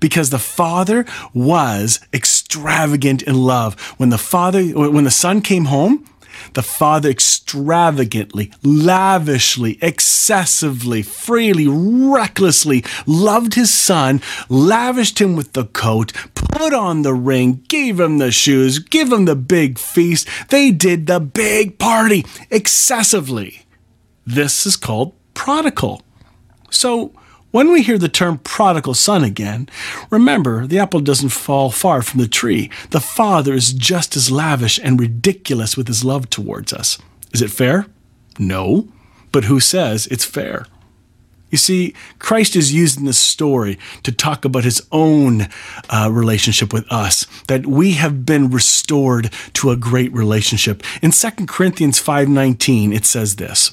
because 0.00 0.30
the 0.30 0.38
father 0.38 1.04
was 1.34 2.00
extravagant 2.12 3.22
in 3.22 3.34
love. 3.34 3.80
When 3.98 4.10
the 4.10 4.18
father, 4.18 4.62
when 4.64 5.04
the 5.04 5.10
son 5.10 5.40
came 5.40 5.66
home, 5.66 6.06
the 6.54 6.62
father 6.62 7.08
extravagantly, 7.08 8.52
lavishly, 8.62 9.78
excessively, 9.80 11.02
freely, 11.02 11.66
recklessly 11.68 12.84
loved 13.06 13.54
his 13.54 13.72
son, 13.72 14.20
lavished 14.48 15.20
him 15.20 15.36
with 15.36 15.52
the 15.52 15.66
coat, 15.66 16.12
put 16.34 16.74
on 16.74 17.02
the 17.02 17.14
ring, 17.14 17.64
gave 17.68 18.00
him 18.00 18.18
the 18.18 18.32
shoes, 18.32 18.78
gave 18.78 19.12
him 19.12 19.24
the 19.24 19.36
big 19.36 19.78
feast. 19.78 20.28
They 20.48 20.70
did 20.70 21.06
the 21.06 21.20
big 21.20 21.78
party 21.78 22.24
excessively. 22.50 23.62
This 24.26 24.66
is 24.66 24.76
called 24.76 25.14
prodigal. 25.34 26.02
So, 26.70 27.12
when 27.52 27.70
we 27.70 27.82
hear 27.82 27.98
the 27.98 28.08
term 28.08 28.38
prodigal 28.38 28.94
son 28.94 29.22
again, 29.22 29.68
remember 30.10 30.66
the 30.66 30.78
apple 30.78 31.00
doesn't 31.00 31.28
fall 31.28 31.70
far 31.70 32.02
from 32.02 32.20
the 32.20 32.28
tree. 32.28 32.70
The 32.90 33.00
Father 33.00 33.54
is 33.54 33.72
just 33.72 34.16
as 34.16 34.30
lavish 34.30 34.80
and 34.82 34.98
ridiculous 34.98 35.76
with 35.76 35.86
his 35.86 36.04
love 36.04 36.28
towards 36.28 36.72
us. 36.72 36.98
Is 37.32 37.42
it 37.42 37.50
fair? 37.50 37.86
No. 38.38 38.88
But 39.30 39.44
who 39.44 39.60
says 39.60 40.06
it's 40.08 40.24
fair? 40.24 40.66
You 41.50 41.58
see, 41.58 41.94
Christ 42.18 42.56
is 42.56 42.72
using 42.72 43.04
this 43.04 43.18
story 43.18 43.78
to 44.04 44.10
talk 44.10 44.46
about 44.46 44.64
his 44.64 44.80
own 44.90 45.48
uh, 45.90 46.08
relationship 46.10 46.72
with 46.72 46.90
us, 46.90 47.26
that 47.48 47.66
we 47.66 47.92
have 47.92 48.24
been 48.24 48.50
restored 48.50 49.30
to 49.52 49.70
a 49.70 49.76
great 49.76 50.10
relationship. 50.14 50.82
In 51.02 51.10
2 51.10 51.46
Corinthians 51.46 52.00
5:19, 52.00 52.94
it 52.94 53.04
says 53.04 53.36
this: 53.36 53.72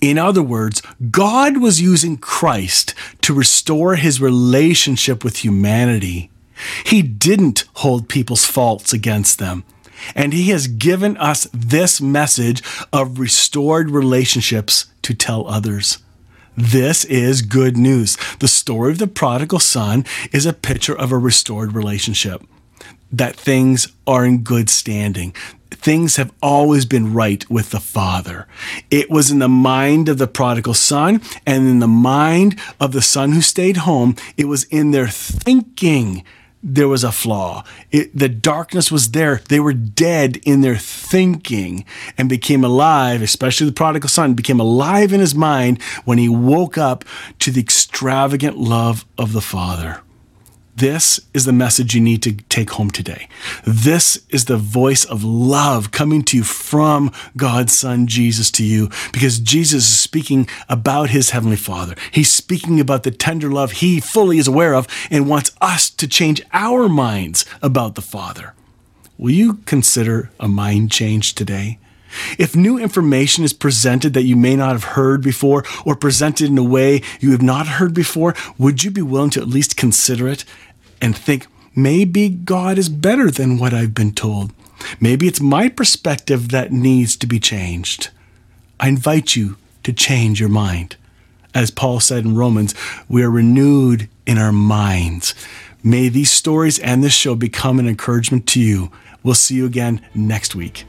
in 0.00 0.18
other 0.18 0.42
words, 0.42 0.82
God 1.10 1.58
was 1.58 1.80
using 1.80 2.16
Christ 2.16 2.94
to 3.22 3.34
restore 3.34 3.96
his 3.96 4.20
relationship 4.20 5.24
with 5.24 5.44
humanity. 5.44 6.30
He 6.84 7.02
didn't 7.02 7.64
hold 7.74 8.08
people's 8.08 8.44
faults 8.44 8.92
against 8.92 9.38
them. 9.38 9.64
And 10.14 10.32
he 10.32 10.50
has 10.50 10.66
given 10.66 11.16
us 11.16 11.48
this 11.52 12.00
message 12.00 12.62
of 12.92 13.18
restored 13.18 13.90
relationships 13.90 14.86
to 15.02 15.14
tell 15.14 15.46
others. 15.48 15.98
This 16.56 17.04
is 17.06 17.42
good 17.42 17.76
news. 17.76 18.16
The 18.38 18.48
story 18.48 18.92
of 18.92 18.98
the 18.98 19.06
prodigal 19.06 19.60
son 19.60 20.04
is 20.32 20.46
a 20.46 20.52
picture 20.52 20.96
of 20.96 21.10
a 21.10 21.18
restored 21.18 21.74
relationship, 21.74 22.42
that 23.10 23.34
things 23.34 23.88
are 24.06 24.24
in 24.24 24.44
good 24.44 24.70
standing, 24.70 25.34
things 25.74 26.16
have 26.16 26.32
always 26.42 26.86
been 26.86 27.12
right 27.12 27.48
with 27.50 27.70
the 27.70 27.80
Father. 27.80 28.46
It 28.90 29.10
was 29.10 29.30
in 29.30 29.38
the 29.38 29.48
mind 29.48 30.08
of 30.08 30.18
the 30.18 30.26
prodigal 30.26 30.74
son 30.74 31.20
and 31.46 31.68
in 31.68 31.78
the 31.78 31.88
mind 31.88 32.58
of 32.80 32.92
the 32.92 33.02
son 33.02 33.32
who 33.32 33.40
stayed 33.40 33.78
home. 33.78 34.16
It 34.36 34.46
was 34.46 34.64
in 34.64 34.90
their 34.90 35.08
thinking 35.08 36.24
there 36.66 36.88
was 36.88 37.04
a 37.04 37.12
flaw. 37.12 37.62
It, 37.92 38.16
the 38.16 38.30
darkness 38.30 38.90
was 38.90 39.10
there. 39.10 39.42
They 39.50 39.60
were 39.60 39.74
dead 39.74 40.38
in 40.46 40.62
their 40.62 40.76
thinking 40.76 41.84
and 42.16 42.26
became 42.26 42.64
alive, 42.64 43.20
especially 43.20 43.66
the 43.66 43.72
prodigal 43.72 44.08
son, 44.08 44.32
became 44.32 44.60
alive 44.60 45.12
in 45.12 45.20
his 45.20 45.34
mind 45.34 45.82
when 46.06 46.16
he 46.16 46.28
woke 46.28 46.78
up 46.78 47.04
to 47.40 47.50
the 47.50 47.60
extravagant 47.60 48.56
love 48.56 49.04
of 49.18 49.34
the 49.34 49.42
Father. 49.42 50.00
This 50.76 51.20
is 51.32 51.44
the 51.44 51.52
message 51.52 51.94
you 51.94 52.00
need 52.00 52.20
to 52.24 52.32
take 52.32 52.70
home 52.70 52.90
today. 52.90 53.28
This 53.64 54.26
is 54.30 54.46
the 54.46 54.56
voice 54.56 55.04
of 55.04 55.22
love 55.22 55.92
coming 55.92 56.24
to 56.24 56.38
you 56.38 56.42
from 56.42 57.12
God's 57.36 57.78
Son, 57.78 58.08
Jesus, 58.08 58.50
to 58.52 58.64
you, 58.64 58.90
because 59.12 59.38
Jesus 59.38 59.84
is 59.84 59.98
speaking 59.98 60.48
about 60.68 61.10
his 61.10 61.30
Heavenly 61.30 61.56
Father. 61.56 61.94
He's 62.10 62.32
speaking 62.32 62.80
about 62.80 63.04
the 63.04 63.12
tender 63.12 63.52
love 63.52 63.70
he 63.70 64.00
fully 64.00 64.38
is 64.38 64.48
aware 64.48 64.74
of 64.74 64.88
and 65.12 65.28
wants 65.28 65.52
us 65.60 65.88
to 65.90 66.08
change 66.08 66.42
our 66.52 66.88
minds 66.88 67.44
about 67.62 67.94
the 67.94 68.02
Father. 68.02 68.52
Will 69.16 69.30
you 69.30 69.54
consider 69.66 70.32
a 70.40 70.48
mind 70.48 70.90
change 70.90 71.36
today? 71.36 71.78
If 72.38 72.54
new 72.54 72.78
information 72.78 73.44
is 73.44 73.52
presented 73.52 74.14
that 74.14 74.22
you 74.22 74.36
may 74.36 74.56
not 74.56 74.72
have 74.72 74.84
heard 74.84 75.22
before 75.22 75.64
or 75.84 75.96
presented 75.96 76.48
in 76.48 76.58
a 76.58 76.62
way 76.62 77.02
you 77.20 77.32
have 77.32 77.42
not 77.42 77.66
heard 77.66 77.94
before, 77.94 78.34
would 78.58 78.84
you 78.84 78.90
be 78.90 79.02
willing 79.02 79.30
to 79.30 79.40
at 79.40 79.48
least 79.48 79.76
consider 79.76 80.28
it 80.28 80.44
and 81.04 81.14
think, 81.14 81.46
maybe 81.76 82.30
God 82.30 82.78
is 82.78 82.88
better 82.88 83.30
than 83.30 83.58
what 83.58 83.74
I've 83.74 83.92
been 83.92 84.14
told? 84.14 84.52
Maybe 84.98 85.28
it's 85.28 85.40
my 85.40 85.68
perspective 85.68 86.48
that 86.48 86.72
needs 86.72 87.14
to 87.16 87.26
be 87.26 87.38
changed. 87.38 88.08
I 88.80 88.88
invite 88.88 89.36
you 89.36 89.56
to 89.82 89.92
change 89.92 90.40
your 90.40 90.48
mind. 90.48 90.96
As 91.54 91.70
Paul 91.70 92.00
said 92.00 92.24
in 92.24 92.34
Romans, 92.34 92.74
we 93.06 93.22
are 93.22 93.30
renewed 93.30 94.08
in 94.26 94.38
our 94.38 94.50
minds. 94.50 95.34
May 95.82 96.08
these 96.08 96.32
stories 96.32 96.78
and 96.78 97.04
this 97.04 97.12
show 97.12 97.34
become 97.34 97.78
an 97.78 97.86
encouragement 97.86 98.46
to 98.48 98.60
you. 98.60 98.90
We'll 99.22 99.34
see 99.34 99.56
you 99.56 99.66
again 99.66 100.00
next 100.14 100.54
week. 100.54 100.86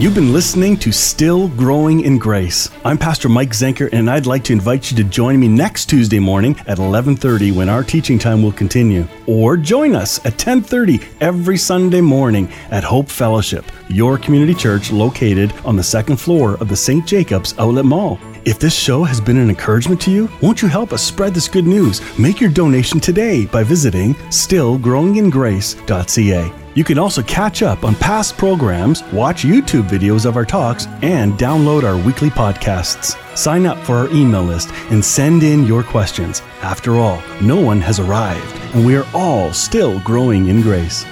You've 0.00 0.14
been 0.14 0.32
listening 0.32 0.78
to 0.78 0.90
Still 0.92 1.48
Growing 1.48 2.00
in 2.00 2.16
Grace. 2.16 2.70
I'm 2.86 2.96
Pastor 2.96 3.28
Mike 3.28 3.50
Zenker, 3.50 3.90
and 3.92 4.08
I'd 4.08 4.24
like 4.24 4.42
to 4.44 4.54
invite 4.54 4.90
you 4.90 4.96
to 4.96 5.04
join 5.04 5.38
me 5.38 5.46
next 5.46 5.90
Tuesday 5.90 6.18
morning 6.18 6.56
at 6.66 6.78
11:30 6.78 7.52
when 7.52 7.68
our 7.68 7.84
teaching 7.84 8.18
time 8.18 8.42
will 8.42 8.50
continue. 8.50 9.06
Or 9.26 9.58
join 9.58 9.94
us 9.94 10.18
at 10.24 10.38
10:30 10.38 11.02
every 11.20 11.58
Sunday 11.58 12.00
morning 12.00 12.48
at 12.70 12.82
Hope 12.82 13.10
Fellowship, 13.10 13.66
your 13.90 14.16
community 14.16 14.54
church 14.54 14.90
located 14.90 15.52
on 15.66 15.76
the 15.76 15.82
second 15.82 16.16
floor 16.16 16.56
of 16.60 16.70
the 16.70 16.76
St. 16.76 17.06
Jacobs 17.06 17.54
Outlet 17.58 17.84
Mall. 17.84 18.18
If 18.46 18.58
this 18.58 18.74
show 18.74 19.04
has 19.04 19.20
been 19.20 19.36
an 19.36 19.50
encouragement 19.50 20.00
to 20.00 20.10
you, 20.10 20.30
won't 20.40 20.62
you 20.62 20.68
help 20.68 20.94
us 20.94 21.02
spread 21.02 21.34
this 21.34 21.46
good 21.46 21.66
news? 21.66 22.00
Make 22.16 22.40
your 22.40 22.48
donation 22.48 23.00
today 23.00 23.44
by 23.44 23.64
visiting 23.64 24.14
stillgrowingingrace.ca. 24.30 26.59
You 26.74 26.84
can 26.84 26.98
also 26.98 27.22
catch 27.22 27.62
up 27.62 27.82
on 27.84 27.96
past 27.96 28.38
programs, 28.38 29.02
watch 29.12 29.42
YouTube 29.42 29.88
videos 29.88 30.24
of 30.24 30.36
our 30.36 30.44
talks, 30.44 30.86
and 31.02 31.32
download 31.34 31.82
our 31.82 31.96
weekly 32.06 32.30
podcasts. 32.30 33.16
Sign 33.36 33.66
up 33.66 33.78
for 33.78 33.96
our 33.96 34.08
email 34.10 34.44
list 34.44 34.70
and 34.90 35.04
send 35.04 35.42
in 35.42 35.66
your 35.66 35.82
questions. 35.82 36.42
After 36.62 36.96
all, 36.96 37.20
no 37.42 37.60
one 37.60 37.80
has 37.80 37.98
arrived, 37.98 38.54
and 38.74 38.86
we 38.86 38.94
are 38.96 39.06
all 39.14 39.52
still 39.52 39.98
growing 40.00 40.46
in 40.48 40.62
grace. 40.62 41.04